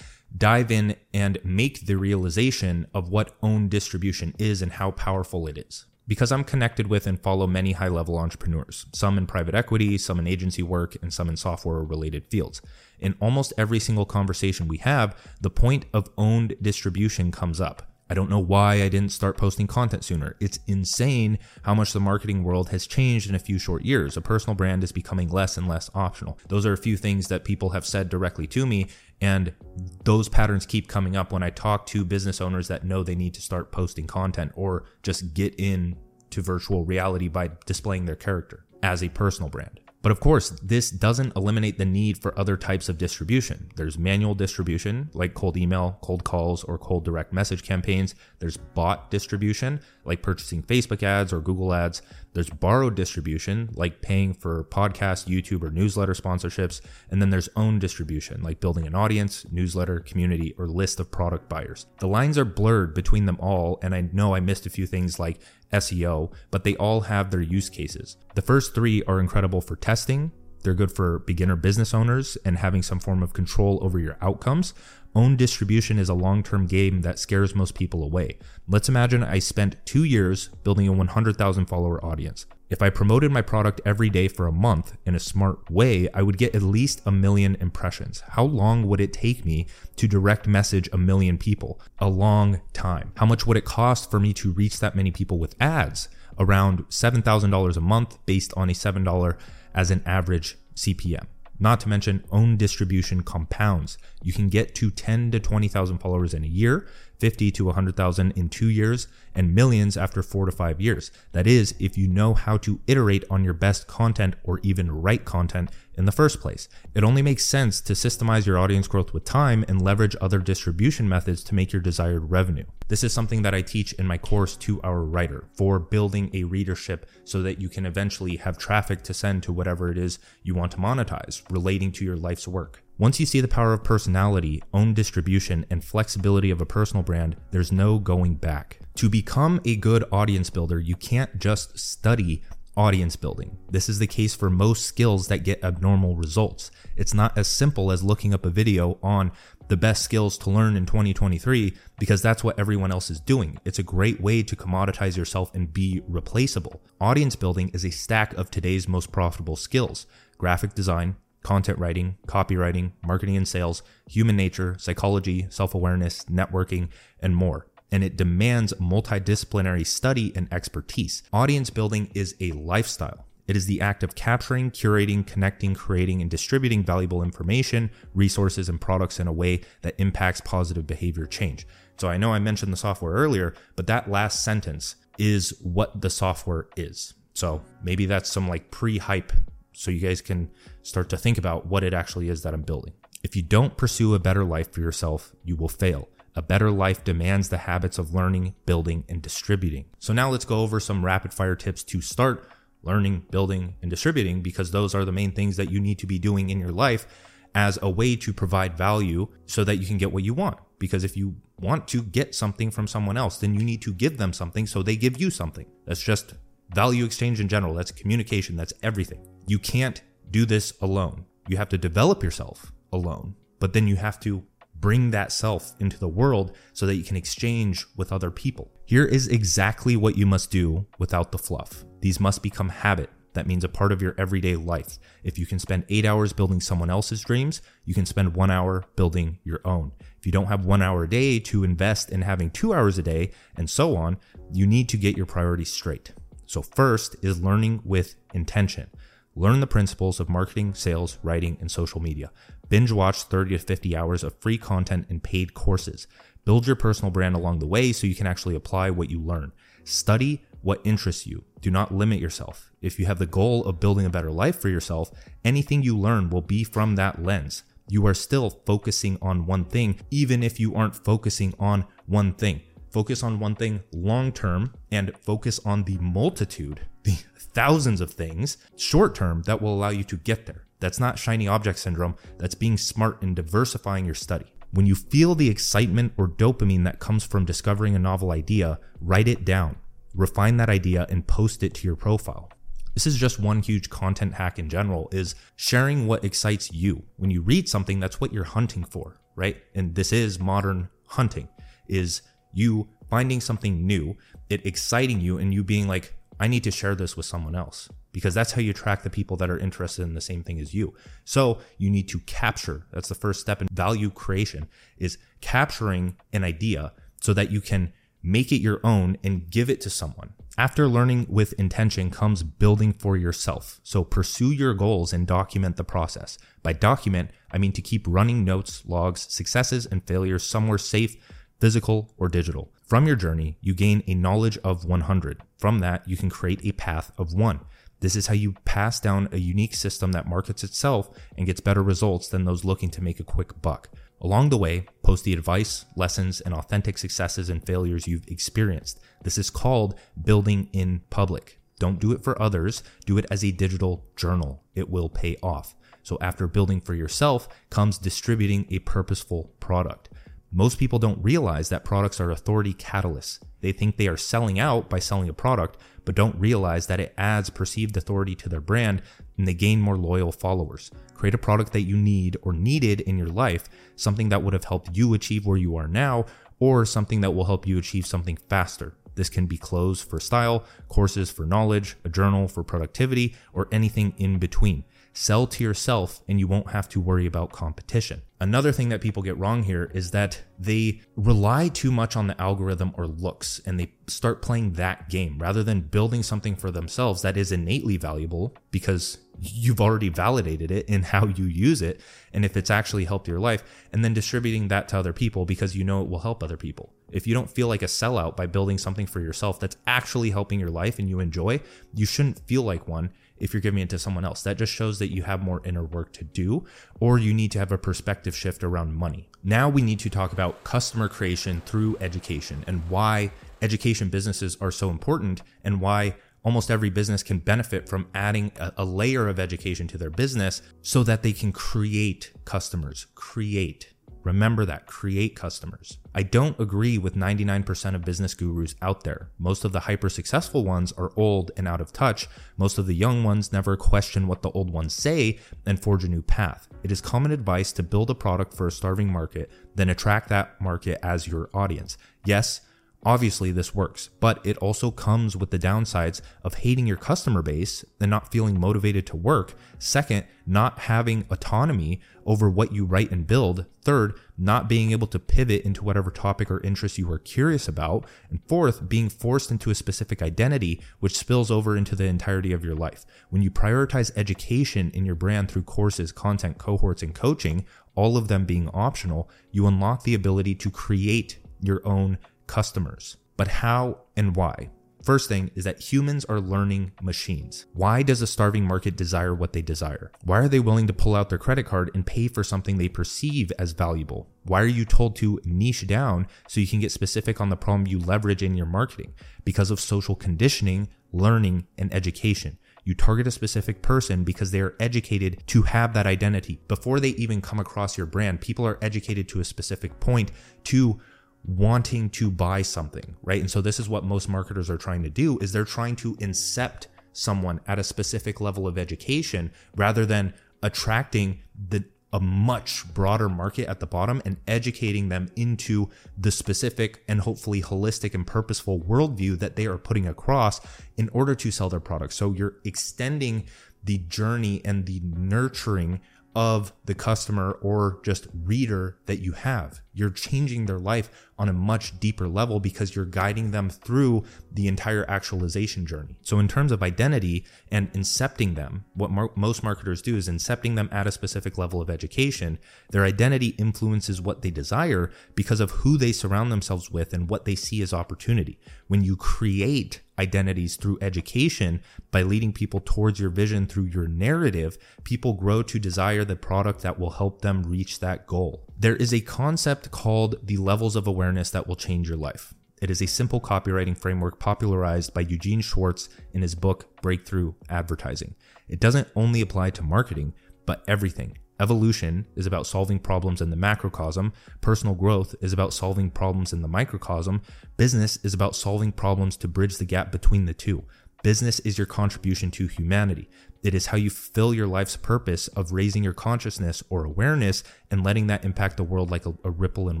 dive 0.38 0.70
in 0.70 0.94
and 1.12 1.38
make 1.42 1.86
the 1.86 1.96
realization 1.96 2.86
of 2.94 3.08
what 3.08 3.34
owned 3.42 3.70
distribution 3.70 4.36
is 4.38 4.62
and 4.62 4.70
how 4.70 4.92
powerful 4.92 5.48
it 5.48 5.58
is. 5.58 5.84
Because 6.06 6.30
I'm 6.30 6.44
connected 6.44 6.86
with 6.86 7.08
and 7.08 7.20
follow 7.20 7.48
many 7.48 7.72
high 7.72 7.88
level 7.88 8.18
entrepreneurs, 8.18 8.86
some 8.92 9.18
in 9.18 9.26
private 9.26 9.56
equity, 9.56 9.98
some 9.98 10.20
in 10.20 10.28
agency 10.28 10.62
work, 10.62 10.96
and 11.02 11.12
some 11.12 11.28
in 11.28 11.36
software 11.36 11.82
related 11.82 12.28
fields. 12.28 12.62
In 13.00 13.16
almost 13.20 13.52
every 13.58 13.80
single 13.80 14.06
conversation 14.06 14.68
we 14.68 14.78
have, 14.78 15.16
the 15.40 15.50
point 15.50 15.86
of 15.92 16.08
owned 16.16 16.54
distribution 16.62 17.32
comes 17.32 17.60
up. 17.60 17.89
I 18.10 18.14
don't 18.14 18.28
know 18.28 18.40
why 18.40 18.82
I 18.82 18.88
didn't 18.88 19.12
start 19.12 19.36
posting 19.36 19.68
content 19.68 20.04
sooner. 20.04 20.34
It's 20.40 20.58
insane 20.66 21.38
how 21.62 21.74
much 21.74 21.92
the 21.92 22.00
marketing 22.00 22.42
world 22.42 22.70
has 22.70 22.88
changed 22.88 23.28
in 23.28 23.36
a 23.36 23.38
few 23.38 23.56
short 23.56 23.84
years. 23.84 24.16
A 24.16 24.20
personal 24.20 24.56
brand 24.56 24.82
is 24.82 24.90
becoming 24.90 25.28
less 25.28 25.56
and 25.56 25.68
less 25.68 25.88
optional. 25.94 26.36
Those 26.48 26.66
are 26.66 26.72
a 26.72 26.76
few 26.76 26.96
things 26.96 27.28
that 27.28 27.44
people 27.44 27.70
have 27.70 27.86
said 27.86 28.08
directly 28.08 28.48
to 28.48 28.66
me. 28.66 28.88
And 29.20 29.54
those 30.02 30.28
patterns 30.28 30.66
keep 30.66 30.88
coming 30.88 31.14
up 31.14 31.32
when 31.32 31.44
I 31.44 31.50
talk 31.50 31.86
to 31.86 32.04
business 32.04 32.40
owners 32.40 32.66
that 32.66 32.84
know 32.84 33.04
they 33.04 33.14
need 33.14 33.34
to 33.34 33.40
start 33.40 33.70
posting 33.70 34.08
content 34.08 34.50
or 34.56 34.86
just 35.04 35.32
get 35.32 35.54
in 35.58 35.96
to 36.30 36.42
virtual 36.42 36.84
reality 36.84 37.28
by 37.28 37.50
displaying 37.64 38.06
their 38.06 38.16
character 38.16 38.64
as 38.82 39.04
a 39.04 39.08
personal 39.08 39.50
brand. 39.50 39.78
But 40.02 40.12
of 40.12 40.20
course, 40.20 40.50
this 40.62 40.90
doesn't 40.90 41.36
eliminate 41.36 41.76
the 41.76 41.84
need 41.84 42.16
for 42.18 42.38
other 42.38 42.56
types 42.56 42.88
of 42.88 42.96
distribution. 42.96 43.70
There's 43.76 43.98
manual 43.98 44.34
distribution, 44.34 45.10
like 45.12 45.34
cold 45.34 45.58
email, 45.58 45.98
cold 46.00 46.24
calls, 46.24 46.64
or 46.64 46.78
cold 46.78 47.04
direct 47.04 47.34
message 47.34 47.62
campaigns. 47.62 48.14
There's 48.38 48.56
bought 48.56 49.10
distribution, 49.10 49.80
like 50.04 50.22
purchasing 50.22 50.62
Facebook 50.62 51.02
ads 51.02 51.34
or 51.34 51.40
Google 51.40 51.74
ads. 51.74 52.00
There's 52.32 52.48
borrowed 52.48 52.94
distribution, 52.94 53.70
like 53.74 54.00
paying 54.00 54.32
for 54.32 54.64
podcast, 54.64 55.26
YouTube, 55.26 55.62
or 55.62 55.70
newsletter 55.70 56.14
sponsorships. 56.14 56.80
And 57.10 57.20
then 57.20 57.28
there's 57.28 57.50
own 57.54 57.78
distribution, 57.78 58.42
like 58.42 58.60
building 58.60 58.86
an 58.86 58.94
audience, 58.94 59.44
newsletter, 59.50 60.00
community, 60.00 60.54
or 60.56 60.66
list 60.66 60.98
of 61.00 61.10
product 61.10 61.48
buyers. 61.48 61.86
The 61.98 62.08
lines 62.08 62.38
are 62.38 62.44
blurred 62.46 62.94
between 62.94 63.26
them 63.26 63.36
all, 63.38 63.78
and 63.82 63.94
I 63.94 64.02
know 64.12 64.34
I 64.34 64.40
missed 64.40 64.64
a 64.64 64.70
few 64.70 64.86
things 64.86 65.18
like 65.18 65.40
SEO, 65.72 66.32
but 66.50 66.64
they 66.64 66.76
all 66.76 67.02
have 67.02 67.30
their 67.30 67.40
use 67.40 67.68
cases. 67.68 68.16
The 68.34 68.42
first 68.42 68.74
three 68.74 69.02
are 69.04 69.20
incredible 69.20 69.60
for 69.60 69.76
testing. 69.76 70.32
They're 70.62 70.74
good 70.74 70.92
for 70.92 71.20
beginner 71.20 71.56
business 71.56 71.94
owners 71.94 72.36
and 72.44 72.58
having 72.58 72.82
some 72.82 73.00
form 73.00 73.22
of 73.22 73.32
control 73.32 73.78
over 73.82 73.98
your 73.98 74.18
outcomes. 74.20 74.74
Own 75.14 75.36
distribution 75.36 75.98
is 75.98 76.08
a 76.08 76.14
long 76.14 76.42
term 76.44 76.66
game 76.66 77.02
that 77.02 77.18
scares 77.18 77.54
most 77.54 77.74
people 77.74 78.04
away. 78.04 78.38
Let's 78.68 78.88
imagine 78.88 79.24
I 79.24 79.40
spent 79.40 79.84
two 79.84 80.04
years 80.04 80.48
building 80.62 80.86
a 80.86 80.92
100,000 80.92 81.66
follower 81.66 82.04
audience. 82.04 82.46
If 82.68 82.80
I 82.80 82.90
promoted 82.90 83.32
my 83.32 83.42
product 83.42 83.80
every 83.84 84.08
day 84.08 84.28
for 84.28 84.46
a 84.46 84.52
month 84.52 84.96
in 85.04 85.16
a 85.16 85.20
smart 85.20 85.68
way, 85.68 86.08
I 86.14 86.22
would 86.22 86.38
get 86.38 86.54
at 86.54 86.62
least 86.62 87.02
a 87.04 87.10
million 87.10 87.56
impressions. 87.56 88.22
How 88.28 88.44
long 88.44 88.86
would 88.86 89.00
it 89.00 89.12
take 89.12 89.44
me 89.44 89.66
to 89.96 90.06
direct 90.06 90.46
message 90.46 90.88
a 90.92 90.98
million 90.98 91.36
people? 91.36 91.80
A 91.98 92.08
long 92.08 92.60
time. 92.72 93.10
How 93.16 93.26
much 93.26 93.44
would 93.44 93.56
it 93.56 93.64
cost 93.64 94.08
for 94.08 94.20
me 94.20 94.32
to 94.34 94.52
reach 94.52 94.78
that 94.78 94.94
many 94.94 95.10
people 95.10 95.40
with 95.40 95.56
ads? 95.60 96.08
Around 96.38 96.86
$7,000 96.86 97.76
a 97.76 97.80
month 97.80 98.24
based 98.26 98.54
on 98.56 98.70
a 98.70 98.74
$7 98.74 99.36
as 99.74 99.90
an 99.90 100.02
average 100.06 100.56
CPM. 100.76 101.26
Not 101.62 101.78
to 101.80 101.88
mention 101.88 102.24
own 102.32 102.56
distribution 102.56 103.22
compounds. 103.22 103.98
You 104.22 104.32
can 104.32 104.48
get 104.48 104.74
to 104.76 104.90
10 104.90 105.30
to 105.32 105.38
20,000 105.38 105.98
followers 105.98 106.32
in 106.32 106.42
a 106.42 106.48
year, 106.48 106.88
50 107.20 107.50
to 107.52 107.64
100,000 107.66 108.32
in 108.32 108.48
two 108.48 108.68
years, 108.68 109.06
and 109.34 109.54
millions 109.54 109.96
after 109.96 110.22
four 110.22 110.46
to 110.46 110.52
five 110.52 110.80
years. 110.80 111.12
That 111.32 111.46
is, 111.46 111.74
if 111.78 111.96
you 111.96 112.08
know 112.08 112.34
how 112.34 112.56
to 112.58 112.80
iterate 112.86 113.24
on 113.30 113.44
your 113.44 113.52
best 113.52 113.86
content 113.86 114.34
or 114.42 114.58
even 114.62 114.90
write 114.90 115.24
content 115.24 115.70
in 115.94 116.06
the 116.06 116.12
first 116.12 116.40
place. 116.40 116.68
It 116.94 117.04
only 117.04 117.22
makes 117.22 117.44
sense 117.44 117.80
to 117.82 117.92
systemize 117.92 118.46
your 118.46 118.58
audience 118.58 118.88
growth 118.88 119.12
with 119.12 119.24
time 119.24 119.64
and 119.68 119.82
leverage 119.82 120.16
other 120.20 120.38
distribution 120.38 121.08
methods 121.08 121.44
to 121.44 121.54
make 121.54 121.72
your 121.72 121.82
desired 121.82 122.30
revenue. 122.30 122.64
This 122.88 123.04
is 123.04 123.12
something 123.12 123.42
that 123.42 123.54
I 123.54 123.62
teach 123.62 123.92
in 123.92 124.06
my 124.06 124.18
course 124.18 124.56
Two 124.56 124.80
Hour 124.82 125.04
Writer 125.04 125.44
for 125.52 125.78
building 125.78 126.30
a 126.32 126.44
readership 126.44 127.06
so 127.24 127.42
that 127.42 127.60
you 127.60 127.68
can 127.68 127.86
eventually 127.86 128.36
have 128.36 128.58
traffic 128.58 129.02
to 129.04 129.14
send 129.14 129.42
to 129.44 129.52
whatever 129.52 129.90
it 129.90 129.98
is 129.98 130.18
you 130.42 130.54
want 130.54 130.72
to 130.72 130.78
monetize 130.78 131.42
relating 131.50 131.92
to 131.92 132.04
your 132.04 132.16
life's 132.16 132.48
work. 132.48 132.82
Once 133.00 133.18
you 133.18 133.24
see 133.24 133.40
the 133.40 133.48
power 133.48 133.72
of 133.72 133.82
personality, 133.82 134.62
own 134.74 134.92
distribution, 134.92 135.64
and 135.70 135.82
flexibility 135.82 136.50
of 136.50 136.60
a 136.60 136.66
personal 136.66 137.02
brand, 137.02 137.34
there's 137.50 137.72
no 137.72 137.98
going 137.98 138.34
back. 138.34 138.78
To 138.96 139.08
become 139.08 139.58
a 139.64 139.76
good 139.76 140.04
audience 140.12 140.50
builder, 140.50 140.78
you 140.78 140.96
can't 140.96 141.38
just 141.38 141.78
study 141.78 142.42
audience 142.76 143.16
building. 143.16 143.56
This 143.70 143.88
is 143.88 144.00
the 144.00 144.06
case 144.06 144.34
for 144.34 144.50
most 144.50 144.84
skills 144.84 145.28
that 145.28 145.44
get 145.44 145.64
abnormal 145.64 146.14
results. 146.14 146.70
It's 146.94 147.14
not 147.14 147.38
as 147.38 147.48
simple 147.48 147.90
as 147.90 148.02
looking 148.02 148.34
up 148.34 148.44
a 148.44 148.50
video 148.50 148.98
on 149.02 149.32
the 149.68 149.78
best 149.78 150.02
skills 150.02 150.36
to 150.36 150.50
learn 150.50 150.76
in 150.76 150.84
2023 150.84 151.74
because 151.98 152.20
that's 152.20 152.44
what 152.44 152.58
everyone 152.58 152.92
else 152.92 153.08
is 153.08 153.18
doing. 153.18 153.58
It's 153.64 153.78
a 153.78 153.82
great 153.82 154.20
way 154.20 154.42
to 154.42 154.54
commoditize 154.54 155.16
yourself 155.16 155.50
and 155.54 155.72
be 155.72 156.02
replaceable. 156.06 156.82
Audience 157.00 157.34
building 157.34 157.70
is 157.72 157.86
a 157.86 157.90
stack 157.90 158.34
of 158.34 158.50
today's 158.50 158.86
most 158.86 159.10
profitable 159.10 159.56
skills 159.56 160.06
graphic 160.36 160.74
design, 160.74 161.16
content 161.42 161.78
writing, 161.78 162.16
copywriting, 162.26 162.92
marketing 163.04 163.36
and 163.36 163.48
sales, 163.48 163.82
human 164.06 164.36
nature, 164.36 164.76
psychology, 164.78 165.46
self 165.50 165.74
awareness, 165.74 166.24
networking, 166.24 166.88
and 167.20 167.34
more. 167.34 167.66
And 167.92 168.04
it 168.04 168.16
demands 168.16 168.72
multidisciplinary 168.74 169.86
study 169.86 170.32
and 170.36 170.52
expertise. 170.52 171.22
Audience 171.32 171.70
building 171.70 172.10
is 172.14 172.36
a 172.40 172.52
lifestyle. 172.52 173.26
It 173.48 173.56
is 173.56 173.66
the 173.66 173.80
act 173.80 174.04
of 174.04 174.14
capturing, 174.14 174.70
curating, 174.70 175.26
connecting, 175.26 175.74
creating, 175.74 176.20
and 176.20 176.30
distributing 176.30 176.84
valuable 176.84 177.20
information, 177.20 177.90
resources, 178.14 178.68
and 178.68 178.80
products 178.80 179.18
in 179.18 179.26
a 179.26 179.32
way 179.32 179.62
that 179.82 179.98
impacts 179.98 180.40
positive 180.40 180.86
behavior 180.86 181.26
change. 181.26 181.66
So 181.96 182.08
I 182.08 182.16
know 182.16 182.32
I 182.32 182.38
mentioned 182.38 182.72
the 182.72 182.76
software 182.76 183.12
earlier, 183.12 183.52
but 183.74 183.88
that 183.88 184.08
last 184.08 184.44
sentence 184.44 184.94
is 185.18 185.58
what 185.62 186.00
the 186.00 186.10
software 186.10 186.68
is. 186.76 187.14
So 187.34 187.62
maybe 187.82 188.06
that's 188.06 188.30
some 188.30 188.48
like 188.48 188.70
pre 188.70 188.98
hype 188.98 189.32
so 189.72 189.90
you 189.90 190.00
guys 190.00 190.20
can 190.20 190.50
start 190.82 191.08
to 191.10 191.16
think 191.16 191.38
about 191.38 191.66
what 191.66 191.82
it 191.82 191.94
actually 191.94 192.28
is 192.28 192.42
that 192.42 192.54
I'm 192.54 192.62
building. 192.62 192.94
If 193.22 193.36
you 193.36 193.42
don't 193.42 193.76
pursue 193.76 194.14
a 194.14 194.18
better 194.18 194.44
life 194.44 194.72
for 194.72 194.80
yourself, 194.80 195.34
you 195.44 195.56
will 195.56 195.68
fail. 195.68 196.08
A 196.36 196.42
better 196.42 196.70
life 196.70 197.04
demands 197.04 197.48
the 197.48 197.58
habits 197.58 197.98
of 197.98 198.14
learning, 198.14 198.54
building, 198.64 199.04
and 199.08 199.20
distributing. 199.20 199.86
So 199.98 200.12
now 200.12 200.30
let's 200.30 200.44
go 200.44 200.60
over 200.60 200.80
some 200.80 201.04
rapid 201.04 201.34
fire 201.34 201.56
tips 201.56 201.82
to 201.84 202.00
start 202.00 202.48
learning, 202.82 203.26
building, 203.30 203.74
and 203.82 203.90
distributing 203.90 204.40
because 204.40 204.70
those 204.70 204.94
are 204.94 205.04
the 205.04 205.12
main 205.12 205.32
things 205.32 205.56
that 205.56 205.70
you 205.70 205.80
need 205.80 205.98
to 205.98 206.06
be 206.06 206.18
doing 206.18 206.50
in 206.50 206.58
your 206.58 206.72
life 206.72 207.06
as 207.54 207.78
a 207.82 207.90
way 207.90 208.16
to 208.16 208.32
provide 208.32 208.76
value 208.76 209.26
so 209.46 209.64
that 209.64 209.76
you 209.76 209.86
can 209.86 209.98
get 209.98 210.12
what 210.12 210.22
you 210.22 210.32
want. 210.32 210.58
Because 210.78 211.04
if 211.04 211.16
you 211.16 211.36
want 211.58 211.88
to 211.88 212.02
get 212.02 212.34
something 212.34 212.70
from 212.70 212.86
someone 212.86 213.16
else, 213.16 213.38
then 213.38 213.54
you 213.54 213.62
need 213.62 213.82
to 213.82 213.92
give 213.92 214.16
them 214.16 214.32
something 214.32 214.66
so 214.66 214.82
they 214.82 214.96
give 214.96 215.20
you 215.20 215.30
something. 215.30 215.66
That's 215.84 216.02
just 216.02 216.34
value 216.74 217.04
exchange 217.04 217.40
in 217.40 217.48
general. 217.48 217.74
That's 217.74 217.90
communication. 217.90 218.56
That's 218.56 218.72
everything. 218.82 219.26
You 219.46 219.58
can't 219.58 220.02
do 220.30 220.46
this 220.46 220.72
alone. 220.80 221.26
You 221.48 221.56
have 221.56 221.68
to 221.70 221.78
develop 221.78 222.22
yourself 222.22 222.72
alone, 222.92 223.34
but 223.58 223.72
then 223.72 223.88
you 223.88 223.96
have 223.96 224.20
to 224.20 224.44
bring 224.80 225.10
that 225.10 225.32
self 225.32 225.74
into 225.78 225.98
the 225.98 226.08
world 226.08 226.56
so 226.72 226.86
that 226.86 226.96
you 226.96 227.04
can 227.04 227.16
exchange 227.16 227.86
with 227.96 228.12
other 228.12 228.30
people. 228.30 228.70
Here 228.86 229.04
is 229.04 229.28
exactly 229.28 229.96
what 229.96 230.16
you 230.16 230.26
must 230.26 230.50
do 230.50 230.86
without 230.98 231.32
the 231.32 231.38
fluff. 231.38 231.84
These 232.00 232.18
must 232.18 232.42
become 232.42 232.70
habit. 232.70 233.10
That 233.34 233.46
means 233.46 233.62
a 233.62 233.68
part 233.68 233.92
of 233.92 234.02
your 234.02 234.14
everyday 234.18 234.56
life. 234.56 234.98
If 235.22 235.38
you 235.38 235.46
can 235.46 235.60
spend 235.60 235.84
eight 235.88 236.04
hours 236.04 236.32
building 236.32 236.60
someone 236.60 236.90
else's 236.90 237.20
dreams, 237.20 237.62
you 237.84 237.94
can 237.94 238.06
spend 238.06 238.34
one 238.34 238.50
hour 238.50 238.84
building 238.96 239.38
your 239.44 239.60
own. 239.64 239.92
If 240.18 240.26
you 240.26 240.32
don't 240.32 240.46
have 240.46 240.64
one 240.64 240.82
hour 240.82 241.04
a 241.04 241.08
day 241.08 241.38
to 241.40 241.62
invest 241.62 242.10
in 242.10 242.22
having 242.22 242.50
two 242.50 242.74
hours 242.74 242.98
a 242.98 243.02
day, 243.02 243.30
and 243.56 243.70
so 243.70 243.96
on, 243.96 244.18
you 244.52 244.66
need 244.66 244.88
to 244.88 244.96
get 244.96 245.16
your 245.16 245.26
priorities 245.26 245.72
straight. 245.72 246.12
So, 246.46 246.62
first 246.62 247.14
is 247.22 247.40
learning 247.40 247.82
with 247.84 248.16
intention. 248.34 248.90
Learn 249.36 249.60
the 249.60 249.66
principles 249.66 250.18
of 250.18 250.28
marketing, 250.28 250.74
sales, 250.74 251.18
writing, 251.22 251.56
and 251.60 251.70
social 251.70 252.00
media. 252.00 252.32
Binge 252.68 252.90
watch 252.90 253.22
30 253.22 253.56
to 253.56 253.64
50 253.64 253.96
hours 253.96 254.24
of 254.24 254.40
free 254.40 254.58
content 254.58 255.06
and 255.08 255.22
paid 255.22 255.54
courses. 255.54 256.06
Build 256.44 256.66
your 256.66 256.76
personal 256.76 257.12
brand 257.12 257.36
along 257.36 257.58
the 257.58 257.66
way 257.66 257.92
so 257.92 258.06
you 258.06 258.14
can 258.14 258.26
actually 258.26 258.56
apply 258.56 258.90
what 258.90 259.10
you 259.10 259.20
learn. 259.20 259.52
Study 259.84 260.42
what 260.62 260.80
interests 260.84 261.26
you. 261.26 261.44
Do 261.60 261.70
not 261.70 261.94
limit 261.94 262.20
yourself. 262.20 262.70
If 262.82 262.98
you 262.98 263.06
have 263.06 263.18
the 263.18 263.26
goal 263.26 263.64
of 263.64 263.80
building 263.80 264.04
a 264.04 264.10
better 264.10 264.30
life 264.30 264.60
for 264.60 264.68
yourself, 264.68 265.10
anything 265.44 265.82
you 265.82 265.96
learn 265.96 266.30
will 266.30 266.42
be 266.42 266.64
from 266.64 266.96
that 266.96 267.22
lens. 267.22 267.62
You 267.88 268.06
are 268.06 268.14
still 268.14 268.50
focusing 268.50 269.18
on 269.20 269.46
one 269.46 269.64
thing, 269.64 270.00
even 270.10 270.42
if 270.42 270.60
you 270.60 270.74
aren't 270.74 270.96
focusing 270.96 271.54
on 271.58 271.86
one 272.06 272.34
thing. 272.34 272.62
Focus 272.90 273.22
on 273.22 273.38
one 273.38 273.54
thing 273.54 273.82
long 273.92 274.32
term 274.32 274.74
and 274.90 275.16
focus 275.18 275.60
on 275.64 275.84
the 275.84 275.98
multitude, 275.98 276.80
the 277.02 277.18
thousands 277.52 278.00
of 278.00 278.10
things 278.10 278.56
short 278.76 279.14
term 279.14 279.42
that 279.42 279.60
will 279.60 279.74
allow 279.74 279.90
you 279.90 280.04
to 280.04 280.16
get 280.16 280.46
there. 280.46 280.64
That's 280.78 281.00
not 281.00 281.18
shiny 281.18 281.46
object 281.46 281.78
syndrome. 281.78 282.16
That's 282.38 282.54
being 282.54 282.76
smart 282.76 283.22
and 283.22 283.36
diversifying 283.36 284.04
your 284.04 284.14
study. 284.14 284.46
When 284.72 284.86
you 284.86 284.94
feel 284.94 285.34
the 285.34 285.50
excitement 285.50 286.12
or 286.16 286.28
dopamine 286.28 286.84
that 286.84 287.00
comes 287.00 287.24
from 287.24 287.44
discovering 287.44 287.94
a 287.94 287.98
novel 287.98 288.30
idea, 288.30 288.78
write 289.00 289.28
it 289.28 289.44
down, 289.44 289.76
refine 290.14 290.56
that 290.58 290.70
idea, 290.70 291.06
and 291.10 291.26
post 291.26 291.62
it 291.62 291.74
to 291.74 291.86
your 291.86 291.96
profile. 291.96 292.50
This 292.94 293.06
is 293.06 293.16
just 293.16 293.38
one 293.38 293.62
huge 293.62 293.90
content 293.90 294.34
hack 294.34 294.58
in 294.58 294.68
general 294.68 295.08
is 295.12 295.34
sharing 295.56 296.06
what 296.06 296.24
excites 296.24 296.72
you. 296.72 297.02
When 297.16 297.30
you 297.30 297.42
read 297.42 297.68
something, 297.68 298.00
that's 298.00 298.20
what 298.20 298.32
you're 298.32 298.44
hunting 298.44 298.84
for, 298.84 299.20
right? 299.36 299.56
And 299.74 299.94
this 299.94 300.12
is 300.12 300.38
modern 300.38 300.88
hunting 301.06 301.48
is 301.88 302.22
you 302.52 302.88
finding 303.08 303.40
something 303.40 303.86
new, 303.86 304.16
it 304.48 304.64
exciting 304.64 305.20
you 305.20 305.38
and 305.38 305.52
you 305.52 305.64
being 305.64 305.88
like, 305.88 306.14
I 306.40 306.48
need 306.48 306.64
to 306.64 306.70
share 306.70 306.94
this 306.94 307.18
with 307.18 307.26
someone 307.26 307.54
else 307.54 307.90
because 308.12 308.32
that's 308.32 308.52
how 308.52 308.62
you 308.62 308.70
attract 308.70 309.04
the 309.04 309.10
people 309.10 309.36
that 309.36 309.50
are 309.50 309.58
interested 309.58 310.02
in 310.02 310.14
the 310.14 310.22
same 310.22 310.42
thing 310.42 310.58
as 310.58 310.72
you. 310.72 310.94
So 311.24 311.58
you 311.76 311.90
need 311.90 312.08
to 312.08 312.20
capture. 312.20 312.86
That's 312.92 313.10
the 313.10 313.14
first 313.14 313.40
step 313.40 313.60
in 313.60 313.68
value 313.70 314.10
creation 314.10 314.66
is 314.96 315.18
capturing 315.42 316.16
an 316.32 316.42
idea 316.42 316.92
so 317.20 317.34
that 317.34 317.50
you 317.50 317.60
can 317.60 317.92
make 318.22 318.50
it 318.52 318.62
your 318.62 318.80
own 318.82 319.18
and 319.22 319.50
give 319.50 319.68
it 319.68 319.82
to 319.82 319.90
someone. 319.90 320.32
After 320.56 320.88
learning 320.88 321.26
with 321.28 321.52
intention 321.54 322.10
comes 322.10 322.42
building 322.42 322.92
for 322.94 323.16
yourself. 323.16 323.80
So 323.82 324.02
pursue 324.02 324.50
your 324.50 324.74
goals 324.74 325.12
and 325.12 325.26
document 325.26 325.76
the 325.76 325.84
process. 325.84 326.38
By 326.62 326.72
document, 326.72 327.30
I 327.52 327.58
mean 327.58 327.72
to 327.72 327.82
keep 327.82 328.06
running 328.08 328.44
notes, 328.44 328.82
logs, 328.86 329.26
successes, 329.30 329.86
and 329.86 330.06
failures 330.06 330.46
somewhere 330.46 330.78
safe, 330.78 331.16
physical 331.60 332.12
or 332.16 332.28
digital. 332.28 332.72
From 332.90 333.06
your 333.06 333.14
journey, 333.14 333.56
you 333.60 333.72
gain 333.72 334.02
a 334.08 334.16
knowledge 334.16 334.58
of 334.64 334.84
100. 334.84 335.42
From 335.58 335.78
that, 335.78 336.08
you 336.08 336.16
can 336.16 336.28
create 336.28 336.60
a 336.64 336.72
path 336.72 337.12
of 337.16 337.32
one. 337.32 337.60
This 338.00 338.16
is 338.16 338.26
how 338.26 338.34
you 338.34 338.56
pass 338.64 338.98
down 338.98 339.28
a 339.30 339.38
unique 339.38 339.76
system 339.76 340.10
that 340.10 340.26
markets 340.26 340.64
itself 340.64 341.08
and 341.38 341.46
gets 341.46 341.60
better 341.60 341.84
results 341.84 342.26
than 342.26 342.46
those 342.46 342.64
looking 342.64 342.90
to 342.90 343.00
make 343.00 343.20
a 343.20 343.24
quick 343.24 343.62
buck. 343.62 343.90
Along 344.20 344.48
the 344.48 344.58
way, 344.58 344.86
post 345.04 345.22
the 345.22 345.32
advice, 345.32 345.84
lessons, 345.94 346.40
and 346.40 346.52
authentic 346.52 346.98
successes 346.98 347.48
and 347.48 347.64
failures 347.64 348.08
you've 348.08 348.26
experienced. 348.26 348.98
This 349.22 349.38
is 349.38 349.50
called 349.50 349.94
building 350.20 350.68
in 350.72 351.02
public. 351.10 351.60
Don't 351.78 352.00
do 352.00 352.10
it 352.10 352.24
for 352.24 352.42
others, 352.42 352.82
do 353.06 353.18
it 353.18 353.26
as 353.30 353.44
a 353.44 353.52
digital 353.52 354.04
journal. 354.16 354.64
It 354.74 354.90
will 354.90 355.08
pay 355.08 355.36
off. 355.44 355.76
So, 356.02 356.18
after 356.20 356.48
building 356.48 356.80
for 356.80 356.94
yourself 356.94 357.48
comes 357.70 357.98
distributing 357.98 358.66
a 358.68 358.80
purposeful 358.80 359.52
product. 359.60 360.08
Most 360.52 360.78
people 360.78 360.98
don't 360.98 361.22
realize 361.22 361.68
that 361.68 361.84
products 361.84 362.20
are 362.20 362.32
authority 362.32 362.74
catalysts. 362.74 363.38
They 363.60 363.70
think 363.70 363.96
they 363.96 364.08
are 364.08 364.16
selling 364.16 364.58
out 364.58 364.90
by 364.90 364.98
selling 364.98 365.28
a 365.28 365.32
product, 365.32 365.78
but 366.04 366.16
don't 366.16 366.34
realize 366.40 366.88
that 366.88 366.98
it 366.98 367.14
adds 367.16 367.50
perceived 367.50 367.96
authority 367.96 368.34
to 368.34 368.48
their 368.48 368.60
brand 368.60 369.00
and 369.38 369.46
they 369.46 369.54
gain 369.54 369.80
more 369.80 369.96
loyal 369.96 370.32
followers. 370.32 370.90
Create 371.14 371.34
a 371.34 371.38
product 371.38 371.72
that 371.72 371.82
you 371.82 371.96
need 371.96 372.36
or 372.42 372.52
needed 372.52 373.00
in 373.02 373.16
your 373.16 373.28
life, 373.28 373.68
something 373.94 374.28
that 374.30 374.42
would 374.42 374.52
have 374.52 374.64
helped 374.64 374.96
you 374.96 375.14
achieve 375.14 375.46
where 375.46 375.56
you 375.56 375.76
are 375.76 375.86
now, 375.86 376.26
or 376.58 376.84
something 376.84 377.20
that 377.20 377.30
will 377.30 377.44
help 377.44 377.64
you 377.64 377.78
achieve 377.78 378.04
something 378.04 378.36
faster. 378.48 378.94
This 379.14 379.28
can 379.28 379.46
be 379.46 379.56
clothes 379.56 380.02
for 380.02 380.18
style, 380.18 380.64
courses 380.88 381.30
for 381.30 381.46
knowledge, 381.46 381.96
a 382.04 382.08
journal 382.08 382.48
for 382.48 382.64
productivity, 382.64 383.34
or 383.52 383.68
anything 383.70 384.14
in 384.16 384.38
between. 384.38 384.84
Sell 385.12 385.46
to 385.48 385.64
yourself 385.64 386.22
and 386.28 386.38
you 386.38 386.46
won't 386.46 386.70
have 386.70 386.88
to 386.90 387.00
worry 387.00 387.26
about 387.26 387.52
competition. 387.52 388.22
Another 388.40 388.72
thing 388.72 388.88
that 388.88 389.00
people 389.00 389.22
get 389.22 389.36
wrong 389.36 389.64
here 389.64 389.90
is 389.92 390.12
that 390.12 390.40
they 390.58 391.02
rely 391.16 391.68
too 391.68 391.90
much 391.90 392.16
on 392.16 392.26
the 392.26 392.40
algorithm 392.40 392.92
or 392.96 393.06
looks 393.06 393.60
and 393.66 393.78
they 393.78 393.92
start 394.06 394.40
playing 394.40 394.74
that 394.74 395.08
game 395.10 395.38
rather 395.38 395.62
than 395.62 395.80
building 395.80 396.22
something 396.22 396.56
for 396.56 396.70
themselves 396.70 397.22
that 397.22 397.36
is 397.36 397.52
innately 397.52 397.96
valuable 397.96 398.56
because 398.70 399.18
you've 399.40 399.80
already 399.80 400.08
validated 400.08 400.70
it 400.70 400.88
in 400.88 401.02
how 401.02 401.26
you 401.26 401.44
use 401.44 401.82
it 401.82 402.00
and 402.32 402.44
if 402.44 402.56
it's 402.56 402.70
actually 402.70 403.04
helped 403.04 403.26
your 403.26 403.40
life 403.40 403.62
and 403.92 404.04
then 404.04 404.14
distributing 404.14 404.68
that 404.68 404.88
to 404.88 404.98
other 404.98 405.12
people 405.12 405.44
because 405.44 405.76
you 405.76 405.82
know 405.82 406.02
it 406.02 406.08
will 406.08 406.18
help 406.20 406.42
other 406.42 406.56
people. 406.56 406.92
If 407.10 407.26
you 407.26 407.34
don't 407.34 407.50
feel 407.50 407.68
like 407.68 407.82
a 407.82 407.86
sellout 407.86 408.36
by 408.36 408.46
building 408.46 408.78
something 408.78 409.06
for 409.06 409.20
yourself 409.20 409.58
that's 409.58 409.76
actually 409.86 410.30
helping 410.30 410.60
your 410.60 410.70
life 410.70 410.98
and 410.98 411.08
you 411.08 411.20
enjoy, 411.20 411.60
you 411.94 412.06
shouldn't 412.06 412.46
feel 412.46 412.62
like 412.62 412.86
one 412.86 413.12
if 413.40 413.52
you're 413.52 413.60
giving 413.60 413.80
it 413.80 413.90
to 413.90 413.98
someone 413.98 414.24
else. 414.24 414.42
That 414.42 414.58
just 414.58 414.72
shows 414.72 414.98
that 414.98 415.12
you 415.12 415.22
have 415.24 415.42
more 415.42 415.62
inner 415.64 415.84
work 415.84 416.12
to 416.14 416.24
do, 416.24 416.64
or 417.00 417.18
you 417.18 417.34
need 417.34 417.50
to 417.52 417.58
have 417.58 417.72
a 417.72 417.78
perspective 417.78 418.36
shift 418.36 418.62
around 418.62 418.94
money. 418.94 419.28
Now 419.42 419.68
we 419.68 419.82
need 419.82 419.98
to 420.00 420.10
talk 420.10 420.32
about 420.32 420.62
customer 420.62 421.08
creation 421.08 421.62
through 421.66 421.96
education 422.00 422.64
and 422.66 422.88
why 422.88 423.32
education 423.62 424.08
businesses 424.08 424.56
are 424.60 424.70
so 424.70 424.90
important 424.90 425.42
and 425.64 425.80
why 425.80 426.14
almost 426.42 426.70
every 426.70 426.90
business 426.90 427.22
can 427.22 427.38
benefit 427.38 427.88
from 427.88 428.08
adding 428.14 428.52
a, 428.58 428.72
a, 428.78 428.84
layer 428.84 429.28
of 429.28 429.38
education 429.38 429.86
to 429.86 429.98
their 429.98 430.10
business 430.10 430.62
so 430.82 431.02
that 431.02 431.22
they 431.22 431.32
can 431.32 431.52
create 431.52 432.32
customers, 432.44 433.06
create 433.14 433.92
Remember 434.22 434.64
that, 434.66 434.86
create 434.86 435.34
customers. 435.34 435.98
I 436.14 436.22
don't 436.22 436.58
agree 436.60 436.98
with 436.98 437.14
99% 437.14 437.94
of 437.94 438.04
business 438.04 438.34
gurus 438.34 438.74
out 438.82 439.04
there. 439.04 439.30
Most 439.38 439.64
of 439.64 439.72
the 439.72 439.80
hyper 439.80 440.08
successful 440.08 440.64
ones 440.64 440.92
are 440.92 441.12
old 441.16 441.50
and 441.56 441.66
out 441.66 441.80
of 441.80 441.92
touch. 441.92 442.28
Most 442.56 442.76
of 442.76 442.86
the 442.86 442.94
young 442.94 443.24
ones 443.24 443.52
never 443.52 443.76
question 443.76 444.26
what 444.26 444.42
the 444.42 444.50
old 444.50 444.70
ones 444.70 444.94
say 444.94 445.38
and 445.64 445.80
forge 445.80 446.04
a 446.04 446.08
new 446.08 446.22
path. 446.22 446.68
It 446.82 446.92
is 446.92 447.00
common 447.00 447.32
advice 447.32 447.72
to 447.72 447.82
build 447.82 448.10
a 448.10 448.14
product 448.14 448.54
for 448.54 448.66
a 448.66 448.72
starving 448.72 449.10
market, 449.10 449.50
then 449.74 449.88
attract 449.88 450.28
that 450.28 450.60
market 450.60 450.98
as 451.02 451.26
your 451.26 451.48
audience. 451.54 451.96
Yes, 452.24 452.60
Obviously, 453.02 453.50
this 453.50 453.74
works, 453.74 454.10
but 454.20 454.44
it 454.44 454.58
also 454.58 454.90
comes 454.90 455.34
with 455.34 455.50
the 455.50 455.58
downsides 455.58 456.20
of 456.44 456.54
hating 456.54 456.86
your 456.86 456.98
customer 456.98 457.40
base 457.40 457.82
and 457.98 458.10
not 458.10 458.30
feeling 458.30 458.60
motivated 458.60 459.06
to 459.06 459.16
work. 459.16 459.54
Second, 459.78 460.26
not 460.46 460.80
having 460.80 461.24
autonomy 461.30 461.98
over 462.26 462.50
what 462.50 462.72
you 462.72 462.84
write 462.84 463.10
and 463.10 463.26
build. 463.26 463.64
Third, 463.82 464.12
not 464.36 464.68
being 464.68 464.92
able 464.92 465.06
to 465.06 465.18
pivot 465.18 465.62
into 465.62 465.82
whatever 465.82 466.10
topic 466.10 466.50
or 466.50 466.62
interest 466.62 466.98
you 466.98 467.10
are 467.10 467.18
curious 467.18 467.66
about. 467.66 468.04
And 468.28 468.40
fourth, 468.46 468.86
being 468.86 469.08
forced 469.08 469.50
into 469.50 469.70
a 469.70 469.74
specific 469.74 470.20
identity, 470.20 470.82
which 470.98 471.16
spills 471.16 471.50
over 471.50 471.78
into 471.78 471.96
the 471.96 472.04
entirety 472.04 472.52
of 472.52 472.64
your 472.64 472.74
life. 472.74 473.06
When 473.30 473.40
you 473.40 473.50
prioritize 473.50 474.12
education 474.14 474.90
in 474.92 475.06
your 475.06 475.14
brand 475.14 475.50
through 475.50 475.62
courses, 475.62 476.12
content, 476.12 476.58
cohorts, 476.58 477.02
and 477.02 477.14
coaching, 477.14 477.64
all 477.94 478.18
of 478.18 478.28
them 478.28 478.44
being 478.44 478.68
optional, 478.74 479.30
you 479.50 479.66
unlock 479.66 480.02
the 480.02 480.14
ability 480.14 480.54
to 480.56 480.70
create 480.70 481.38
your 481.62 481.80
own 481.86 482.18
customers. 482.50 483.16
But 483.36 483.48
how 483.48 484.00
and 484.16 484.34
why? 484.34 484.70
First 485.04 485.28
thing 485.28 485.50
is 485.54 485.64
that 485.64 485.80
humans 485.80 486.26
are 486.26 486.40
learning 486.40 486.92
machines. 487.00 487.64
Why 487.72 488.02
does 488.02 488.20
a 488.20 488.26
starving 488.26 488.66
market 488.66 488.96
desire 488.96 489.34
what 489.34 489.54
they 489.54 489.62
desire? 489.62 490.10
Why 490.24 490.40
are 490.40 490.48
they 490.48 490.60
willing 490.60 490.86
to 490.88 490.92
pull 490.92 491.14
out 491.14 491.30
their 491.30 491.38
credit 491.38 491.64
card 491.64 491.90
and 491.94 492.04
pay 492.04 492.28
for 492.28 492.44
something 492.44 492.76
they 492.76 492.88
perceive 492.88 493.50
as 493.58 493.72
valuable? 493.72 494.28
Why 494.44 494.60
are 494.60 494.66
you 494.66 494.84
told 494.84 495.16
to 495.16 495.40
niche 495.44 495.86
down 495.86 496.26
so 496.48 496.60
you 496.60 496.66
can 496.66 496.80
get 496.80 496.92
specific 496.92 497.40
on 497.40 497.48
the 497.48 497.56
problem 497.56 497.86
you 497.86 497.98
leverage 497.98 498.42
in 498.42 498.56
your 498.56 498.66
marketing? 498.66 499.14
Because 499.44 499.70
of 499.70 499.80
social 499.80 500.16
conditioning, 500.16 500.88
learning, 501.12 501.66
and 501.78 501.94
education. 501.94 502.58
You 502.84 502.94
target 502.94 503.26
a 503.26 503.30
specific 503.30 503.82
person 503.82 504.24
because 504.24 504.50
they 504.50 504.60
are 504.60 504.74
educated 504.80 505.42
to 505.48 505.62
have 505.62 505.94
that 505.94 506.06
identity. 506.06 506.60
Before 506.66 506.98
they 507.00 507.10
even 507.10 507.40
come 507.40 507.60
across 507.60 507.96
your 507.96 508.06
brand, 508.06 508.40
people 508.40 508.66
are 508.66 508.78
educated 508.82 509.28
to 509.28 509.40
a 509.40 509.44
specific 509.44 510.00
point 510.00 510.32
to 510.64 511.00
wanting 511.44 512.10
to 512.10 512.30
buy 512.30 512.62
something, 512.62 513.16
right? 513.22 513.40
And 513.40 513.50
so 513.50 513.60
this 513.60 513.80
is 513.80 513.88
what 513.88 514.04
most 514.04 514.28
marketers 514.28 514.68
are 514.70 514.76
trying 514.76 515.02
to 515.02 515.10
do 515.10 515.38
is 515.38 515.52
they're 515.52 515.64
trying 515.64 515.96
to 515.96 516.14
incept 516.16 516.86
someone 517.12 517.60
at 517.66 517.78
a 517.78 517.84
specific 517.84 518.40
level 518.40 518.66
of 518.66 518.78
education 518.78 519.50
rather 519.76 520.06
than 520.06 520.34
attracting 520.62 521.40
the 521.68 521.84
a 522.12 522.20
much 522.20 522.92
broader 522.92 523.28
market 523.28 523.68
at 523.68 523.78
the 523.78 523.86
bottom 523.86 524.20
and 524.24 524.36
educating 524.48 525.08
them 525.10 525.28
into 525.36 525.88
the 526.18 526.30
specific 526.30 527.04
and 527.06 527.20
hopefully 527.20 527.62
holistic 527.62 528.14
and 528.14 528.26
purposeful 528.26 528.80
worldview 528.80 529.38
that 529.38 529.56
they 529.56 529.66
are 529.66 529.78
putting 529.78 530.08
across 530.08 530.60
in 530.96 531.08
order 531.10 531.34
to 531.36 531.50
sell 531.50 531.68
their 531.68 531.78
products. 531.80 532.16
So 532.16 532.32
you're 532.32 532.56
extending 532.64 533.46
the 533.84 533.98
journey 533.98 534.60
and 534.64 534.86
the 534.86 535.00
nurturing 535.04 536.00
of 536.34 536.72
the 536.84 536.94
customer 536.94 537.52
or 537.60 538.00
just 538.04 538.28
reader 538.44 538.98
that 539.06 539.20
you 539.20 539.32
have. 539.32 539.80
You're 539.92 540.10
changing 540.10 540.66
their 540.66 540.78
life 540.78 541.10
on 541.36 541.48
a 541.48 541.52
much 541.52 541.98
deeper 541.98 542.28
level 542.28 542.60
because 542.60 542.94
you're 542.94 543.04
guiding 543.04 543.50
them 543.50 543.68
through 543.68 544.24
the 544.52 544.68
entire 544.68 545.04
actualization 545.08 545.86
journey. 545.86 546.16
So, 546.22 546.38
in 546.38 546.46
terms 546.46 546.70
of 546.70 546.82
identity 546.82 547.44
and 547.70 547.92
incepting 547.92 548.54
them, 548.54 548.84
what 548.94 549.10
mar- 549.10 549.32
most 549.34 549.64
marketers 549.64 550.02
do 550.02 550.16
is 550.16 550.28
incepting 550.28 550.76
them 550.76 550.88
at 550.92 551.06
a 551.06 551.12
specific 551.12 551.58
level 551.58 551.80
of 551.80 551.90
education. 551.90 552.58
Their 552.90 553.04
identity 553.04 553.48
influences 553.58 554.20
what 554.20 554.42
they 554.42 554.50
desire 554.50 555.10
because 555.34 555.60
of 555.60 555.70
who 555.70 555.98
they 555.98 556.12
surround 556.12 556.52
themselves 556.52 556.90
with 556.90 557.12
and 557.12 557.28
what 557.28 557.44
they 557.44 557.56
see 557.56 557.82
as 557.82 557.92
opportunity. 557.92 558.58
When 558.86 559.02
you 559.02 559.16
create 559.16 560.00
identities 560.20 560.76
through 560.76 560.98
education 561.00 561.82
by 562.10 562.22
leading 562.22 562.52
people 562.52 562.80
towards 562.84 563.18
your 563.18 563.30
vision 563.30 563.66
through 563.66 563.86
your 563.86 564.06
narrative, 564.06 564.76
people 565.02 565.32
grow 565.32 565.62
to 565.62 565.78
desire 565.78 566.24
the 566.24 566.36
product 566.36 566.82
that 566.82 566.98
will 566.98 567.10
help 567.10 567.40
them 567.40 567.62
reach 567.62 568.00
that 568.00 568.26
goal. 568.26 568.66
There 568.78 568.96
is 568.96 569.14
a 569.14 569.20
concept 569.20 569.90
called 569.90 570.36
the 570.46 570.58
levels 570.58 570.94
of 570.94 571.06
awareness 571.06 571.50
that 571.50 571.66
will 571.66 571.76
change 571.76 572.08
your 572.08 572.18
life. 572.18 572.54
It 572.82 572.90
is 572.90 573.02
a 573.02 573.06
simple 573.06 573.40
copywriting 573.40 573.96
framework 573.96 574.38
popularized 574.38 575.12
by 575.12 575.22
Eugene 575.22 575.60
Schwartz 575.60 576.08
in 576.32 576.42
his 576.42 576.54
book 576.54 577.00
Breakthrough 577.02 577.54
Advertising. 577.68 578.34
It 578.68 578.80
doesn't 578.80 579.08
only 579.16 579.40
apply 579.40 579.70
to 579.70 579.82
marketing, 579.82 580.34
but 580.66 580.84
everything. 580.86 581.38
Evolution 581.60 582.24
is 582.34 582.46
about 582.46 582.66
solving 582.66 582.98
problems 582.98 583.42
in 583.42 583.50
the 583.50 583.56
macrocosm. 583.56 584.32
Personal 584.62 584.94
growth 584.94 585.34
is 585.42 585.52
about 585.52 585.74
solving 585.74 586.10
problems 586.10 586.54
in 586.54 586.62
the 586.62 586.68
microcosm. 586.68 587.42
Business 587.76 588.16
is 588.24 588.32
about 588.32 588.56
solving 588.56 588.92
problems 588.92 589.36
to 589.36 589.46
bridge 589.46 589.76
the 589.76 589.84
gap 589.84 590.10
between 590.10 590.46
the 590.46 590.54
two. 590.54 590.84
Business 591.22 591.60
is 591.60 591.76
your 591.76 591.86
contribution 591.86 592.50
to 592.52 592.66
humanity. 592.66 593.28
It 593.62 593.74
is 593.74 593.86
how 593.86 593.98
you 593.98 594.08
fill 594.08 594.54
your 594.54 594.66
life's 594.66 594.96
purpose 594.96 595.48
of 595.48 595.70
raising 595.70 596.02
your 596.02 596.14
consciousness 596.14 596.82
or 596.88 597.04
awareness 597.04 597.62
and 597.90 598.02
letting 598.02 598.26
that 598.28 598.42
impact 598.42 598.78
the 598.78 598.84
world 598.84 599.10
like 599.10 599.26
a, 599.26 599.34
a, 599.44 599.50
ripple 599.50 599.90
in 599.90 600.00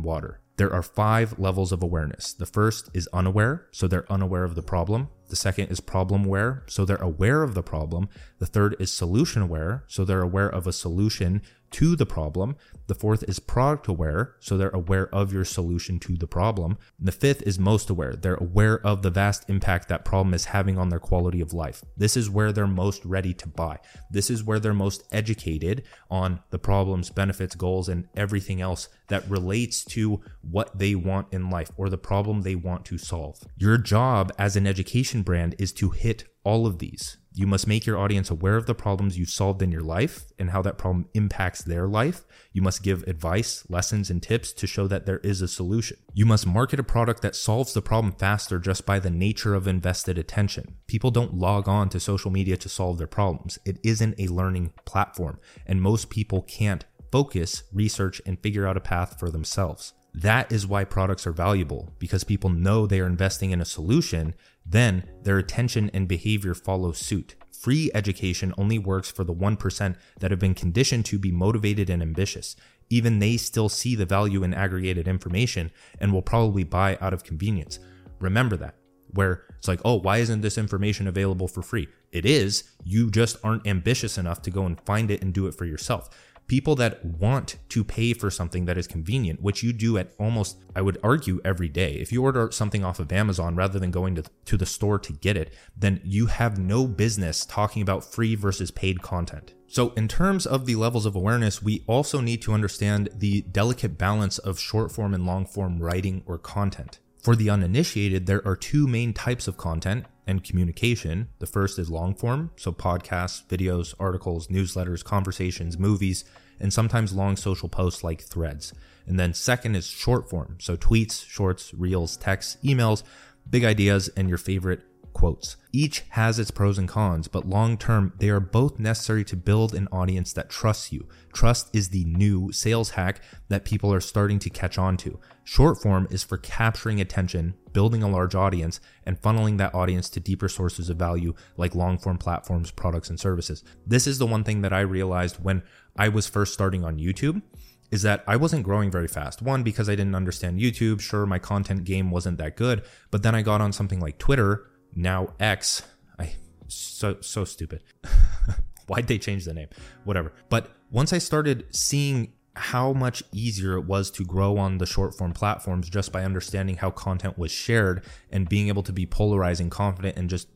water. 0.00 0.40
There 0.56 0.72
are 0.72 0.82
five 0.82 1.38
levels 1.38 1.72
of 1.72 1.82
awareness. 1.82 2.32
The 2.32 2.46
first 2.46 2.88
is 2.94 3.06
unaware, 3.12 3.66
so 3.70 3.86
they're 3.86 4.10
unaware 4.10 4.44
of 4.44 4.54
the 4.54 4.62
problem. 4.62 5.10
The 5.30 5.36
second 5.36 5.68
is 5.68 5.80
problem 5.80 6.24
aware, 6.24 6.64
so 6.66 6.84
they're 6.84 6.96
aware 6.96 7.44
of 7.44 7.54
the 7.54 7.62
problem. 7.62 8.08
The 8.40 8.46
third 8.46 8.74
is 8.80 8.92
solution 8.92 9.40
aware, 9.42 9.84
so 9.86 10.04
they're 10.04 10.22
aware 10.22 10.48
of 10.48 10.66
a 10.66 10.72
solution 10.72 11.40
to 11.72 11.94
the 11.94 12.06
problem. 12.06 12.56
The 12.88 12.94
fourth 12.94 13.22
is 13.28 13.38
product 13.38 13.86
aware, 13.86 14.34
so 14.40 14.56
they're 14.56 14.70
aware 14.70 15.12
of 15.14 15.32
your 15.32 15.44
solution 15.44 15.98
to 16.00 16.16
the 16.16 16.26
problem. 16.26 16.78
And 16.98 17.06
the 17.06 17.12
fifth 17.12 17.42
is 17.42 17.58
most 17.58 17.88
aware. 17.90 18.14
They're 18.14 18.34
aware 18.34 18.84
of 18.84 19.02
the 19.02 19.10
vast 19.10 19.48
impact 19.48 19.88
that 19.88 20.04
problem 20.04 20.34
is 20.34 20.46
having 20.46 20.78
on 20.78 20.88
their 20.88 20.98
quality 20.98 21.40
of 21.40 21.52
life. 21.52 21.84
This 21.96 22.16
is 22.16 22.28
where 22.28 22.52
they're 22.52 22.66
most 22.66 23.04
ready 23.04 23.32
to 23.34 23.48
buy. 23.48 23.78
This 24.10 24.30
is 24.30 24.42
where 24.42 24.58
they're 24.58 24.74
most 24.74 25.04
educated 25.12 25.84
on 26.10 26.40
the 26.50 26.58
problems, 26.58 27.10
benefits, 27.10 27.54
goals, 27.54 27.88
and 27.88 28.08
everything 28.16 28.60
else 28.60 28.88
that 29.06 29.28
relates 29.28 29.84
to 29.84 30.20
what 30.42 30.76
they 30.76 30.94
want 30.94 31.28
in 31.32 31.50
life 31.50 31.70
or 31.76 31.88
the 31.88 31.98
problem 31.98 32.42
they 32.42 32.54
want 32.56 32.84
to 32.86 32.98
solve. 32.98 33.40
Your 33.56 33.78
job 33.78 34.32
as 34.38 34.56
an 34.56 34.66
education 34.66 35.19
brand 35.22 35.54
is 35.58 35.72
to 35.74 35.90
hit 35.90 36.24
all 36.44 36.66
of 36.66 36.78
these. 36.78 37.18
You 37.32 37.46
must 37.46 37.68
make 37.68 37.86
your 37.86 37.98
audience 37.98 38.28
aware 38.28 38.56
of 38.56 38.66
the 38.66 38.74
problems 38.74 39.16
you've 39.16 39.30
solved 39.30 39.62
in 39.62 39.70
your 39.70 39.82
life 39.82 40.24
and 40.38 40.50
how 40.50 40.62
that 40.62 40.78
problem 40.78 41.08
impacts 41.14 41.62
their 41.62 41.86
life. 41.86 42.24
You 42.52 42.60
must 42.60 42.82
give 42.82 43.04
advice, 43.04 43.64
lessons, 43.68 44.10
and 44.10 44.20
tips 44.20 44.52
to 44.54 44.66
show 44.66 44.88
that 44.88 45.06
there 45.06 45.18
is 45.18 45.40
a 45.40 45.46
solution. 45.46 45.98
You 46.12 46.26
must 46.26 46.46
market 46.46 46.80
a 46.80 46.84
product 46.84 47.22
that 47.22 47.36
solves 47.36 47.72
the 47.72 47.82
problem 47.82 48.14
faster 48.14 48.58
just 48.58 48.84
by 48.84 48.98
the 48.98 49.10
nature 49.10 49.54
of 49.54 49.68
invested 49.68 50.18
attention. 50.18 50.76
People 50.88 51.12
don't 51.12 51.34
log 51.34 51.68
on 51.68 51.88
to 51.90 52.00
social 52.00 52.32
media 52.32 52.56
to 52.56 52.68
solve 52.68 52.98
their 52.98 53.06
problems. 53.06 53.60
It 53.64 53.78
isn't 53.84 54.18
a 54.18 54.26
learning 54.26 54.72
platform, 54.84 55.38
and 55.66 55.80
most 55.80 56.10
people 56.10 56.42
can't 56.42 56.84
focus, 57.12 57.62
research, 57.72 58.20
and 58.26 58.40
figure 58.40 58.66
out 58.66 58.76
a 58.76 58.80
path 58.80 59.20
for 59.20 59.30
themselves. 59.30 59.92
That 60.14 60.50
is 60.50 60.66
why 60.66 60.84
products 60.84 61.26
are 61.26 61.32
valuable 61.32 61.92
because 61.98 62.24
people 62.24 62.50
know 62.50 62.86
they 62.86 63.00
are 63.00 63.06
investing 63.06 63.52
in 63.52 63.60
a 63.60 63.64
solution, 63.64 64.34
then 64.66 65.04
their 65.22 65.38
attention 65.38 65.90
and 65.94 66.08
behavior 66.08 66.54
follow 66.54 66.92
suit. 66.92 67.36
Free 67.52 67.90
education 67.94 68.54
only 68.56 68.78
works 68.78 69.10
for 69.10 69.22
the 69.22 69.34
1% 69.34 69.96
that 70.18 70.30
have 70.30 70.40
been 70.40 70.54
conditioned 70.54 71.04
to 71.06 71.18
be 71.18 71.30
motivated 71.30 71.90
and 71.90 72.02
ambitious. 72.02 72.56
Even 72.88 73.18
they 73.18 73.36
still 73.36 73.68
see 73.68 73.94
the 73.94 74.06
value 74.06 74.42
in 74.42 74.54
aggregated 74.54 75.06
information 75.06 75.70
and 76.00 76.12
will 76.12 76.22
probably 76.22 76.64
buy 76.64 76.98
out 77.00 77.12
of 77.12 77.22
convenience. 77.22 77.78
Remember 78.18 78.56
that. 78.56 78.74
Where 79.12 79.44
it's 79.58 79.68
like, 79.68 79.80
oh, 79.84 79.96
why 79.96 80.18
isn't 80.18 80.40
this 80.40 80.56
information 80.56 81.06
available 81.06 81.48
for 81.48 81.62
free? 81.62 81.88
It 82.12 82.24
is. 82.24 82.64
You 82.84 83.10
just 83.10 83.36
aren't 83.44 83.66
ambitious 83.66 84.18
enough 84.18 84.40
to 84.42 84.50
go 84.50 84.66
and 84.66 84.80
find 84.80 85.10
it 85.10 85.22
and 85.22 85.34
do 85.34 85.46
it 85.46 85.54
for 85.54 85.64
yourself 85.64 86.10
people 86.50 86.74
that 86.74 87.04
want 87.04 87.58
to 87.68 87.84
pay 87.84 88.12
for 88.12 88.28
something 88.28 88.64
that 88.64 88.76
is 88.76 88.88
convenient, 88.88 89.40
which 89.40 89.62
you 89.62 89.72
do 89.72 89.96
at 89.96 90.12
almost, 90.18 90.56
I 90.74 90.82
would 90.82 90.98
argue, 91.00 91.40
every 91.44 91.68
day. 91.68 91.92
If 91.92 92.10
you 92.10 92.24
order 92.24 92.50
something 92.50 92.82
off 92.82 92.98
of 92.98 93.12
Amazon 93.12 93.54
rather 93.54 93.78
than 93.78 93.92
going 93.92 94.16
to, 94.16 94.24
to 94.46 94.56
the 94.56 94.66
store 94.66 94.98
to 94.98 95.12
get 95.12 95.36
it, 95.36 95.54
then 95.76 96.00
you 96.02 96.26
have 96.26 96.58
no 96.58 96.88
business 96.88 97.46
talking 97.46 97.82
about 97.82 98.02
free 98.02 98.34
versus 98.34 98.72
paid 98.72 99.00
content. 99.00 99.54
So, 99.68 99.90
in 99.90 100.08
terms 100.08 100.44
of 100.44 100.66
the 100.66 100.74
levels 100.74 101.06
of 101.06 101.14
awareness, 101.14 101.62
we 101.62 101.84
also 101.86 102.20
need 102.20 102.42
to 102.42 102.52
understand 102.52 103.10
the 103.14 103.42
delicate 103.42 103.96
balance 103.96 104.38
of 104.38 104.58
short 104.58 104.90
form 104.90 105.14
and 105.14 105.24
long 105.24 105.46
form 105.46 105.78
writing 105.78 106.24
or 106.26 106.36
content. 106.36 106.98
For 107.22 107.36
the 107.36 107.48
uninitiated, 107.48 108.26
there 108.26 108.44
are 108.44 108.56
two 108.56 108.88
main 108.88 109.12
types 109.12 109.46
of 109.46 109.56
content 109.56 110.06
and 110.30 110.44
communication. 110.44 111.28
The 111.40 111.46
first 111.46 111.78
is 111.78 111.90
long 111.90 112.14
form, 112.14 112.52
so 112.56 112.72
podcasts, 112.72 113.44
videos, 113.46 113.94
articles, 113.98 114.46
newsletters, 114.46 115.02
conversations, 115.02 115.76
movies, 115.76 116.24
and 116.60 116.72
sometimes 116.72 117.12
long 117.12 117.36
social 117.36 117.68
posts 117.68 118.04
like 118.04 118.22
threads. 118.22 118.72
And 119.06 119.18
then 119.18 119.34
second 119.34 119.74
is 119.74 119.86
short 119.88 120.30
form, 120.30 120.58
so 120.60 120.76
tweets, 120.76 121.26
shorts, 121.26 121.74
reels, 121.74 122.16
texts, 122.16 122.58
emails, 122.62 123.02
big 123.48 123.64
ideas, 123.64 124.08
and 124.16 124.28
your 124.28 124.38
favorite 124.38 124.82
quotes. 125.12 125.56
Each 125.72 126.04
has 126.10 126.38
its 126.38 126.50
pros 126.50 126.78
and 126.78 126.88
cons, 126.88 127.28
but 127.28 127.48
long 127.48 127.76
term, 127.76 128.12
they 128.18 128.28
are 128.28 128.40
both 128.40 128.78
necessary 128.78 129.24
to 129.24 129.36
build 129.36 129.74
an 129.74 129.88
audience 129.92 130.32
that 130.32 130.50
trusts 130.50 130.92
you. 130.92 131.08
Trust 131.32 131.74
is 131.74 131.88
the 131.88 132.04
new 132.04 132.50
sales 132.52 132.90
hack 132.90 133.20
that 133.48 133.64
people 133.64 133.92
are 133.92 134.00
starting 134.00 134.38
to 134.40 134.50
catch 134.50 134.78
on 134.78 134.96
to. 134.98 135.18
Short 135.44 135.80
form 135.80 136.06
is 136.10 136.22
for 136.22 136.36
capturing 136.36 137.00
attention, 137.00 137.54
building 137.72 138.02
a 138.02 138.08
large 138.08 138.34
audience, 138.34 138.80
and 139.04 139.20
funneling 139.20 139.58
that 139.58 139.74
audience 139.74 140.08
to 140.10 140.20
deeper 140.20 140.48
sources 140.48 140.90
of 140.90 140.96
value 140.96 141.34
like 141.56 141.74
long 141.74 141.98
form 141.98 142.18
platforms, 142.18 142.70
products, 142.70 143.10
and 143.10 143.18
services. 143.18 143.64
This 143.86 144.06
is 144.06 144.18
the 144.18 144.26
one 144.26 144.44
thing 144.44 144.62
that 144.62 144.72
I 144.72 144.80
realized 144.80 145.42
when 145.42 145.62
I 145.96 146.08
was 146.08 146.26
first 146.26 146.54
starting 146.54 146.84
on 146.84 146.98
YouTube 146.98 147.42
is 147.90 148.02
that 148.02 148.22
I 148.26 148.36
wasn't 148.36 148.62
growing 148.62 148.90
very 148.90 149.08
fast. 149.08 149.42
One, 149.42 149.62
because 149.62 149.88
I 149.88 149.96
didn't 149.96 150.14
understand 150.14 150.60
YouTube. 150.60 151.00
Sure, 151.00 151.26
my 151.26 151.38
content 151.38 151.84
game 151.84 152.10
wasn't 152.10 152.38
that 152.38 152.56
good. 152.56 152.82
But 153.10 153.22
then 153.22 153.34
I 153.34 153.42
got 153.42 153.60
on 153.60 153.72
something 153.72 154.00
like 154.00 154.18
Twitter 154.18 154.69
now 154.94 155.34
X. 155.38 155.82
I 156.18 156.32
so 156.68 157.18
so 157.20 157.44
stupid. 157.44 157.82
Why'd 158.86 159.06
they 159.06 159.18
change 159.18 159.44
the 159.44 159.54
name? 159.54 159.68
Whatever. 160.04 160.32
But 160.48 160.70
once 160.90 161.12
I 161.12 161.18
started 161.18 161.66
seeing 161.70 162.32
how 162.56 162.92
much 162.92 163.22
easier 163.32 163.76
it 163.76 163.84
was 163.84 164.10
to 164.10 164.24
grow 164.24 164.58
on 164.58 164.78
the 164.78 164.86
short 164.86 165.14
form 165.14 165.32
platforms 165.32 165.88
just 165.88 166.12
by 166.12 166.24
understanding 166.24 166.76
how 166.76 166.90
content 166.90 167.38
was 167.38 167.50
shared 167.50 168.04
and 168.30 168.48
being 168.48 168.68
able 168.68 168.82
to 168.82 168.92
be 168.92 169.06
polarizing, 169.06 169.70
confident, 169.70 170.16
and 170.16 170.28
just 170.28 170.48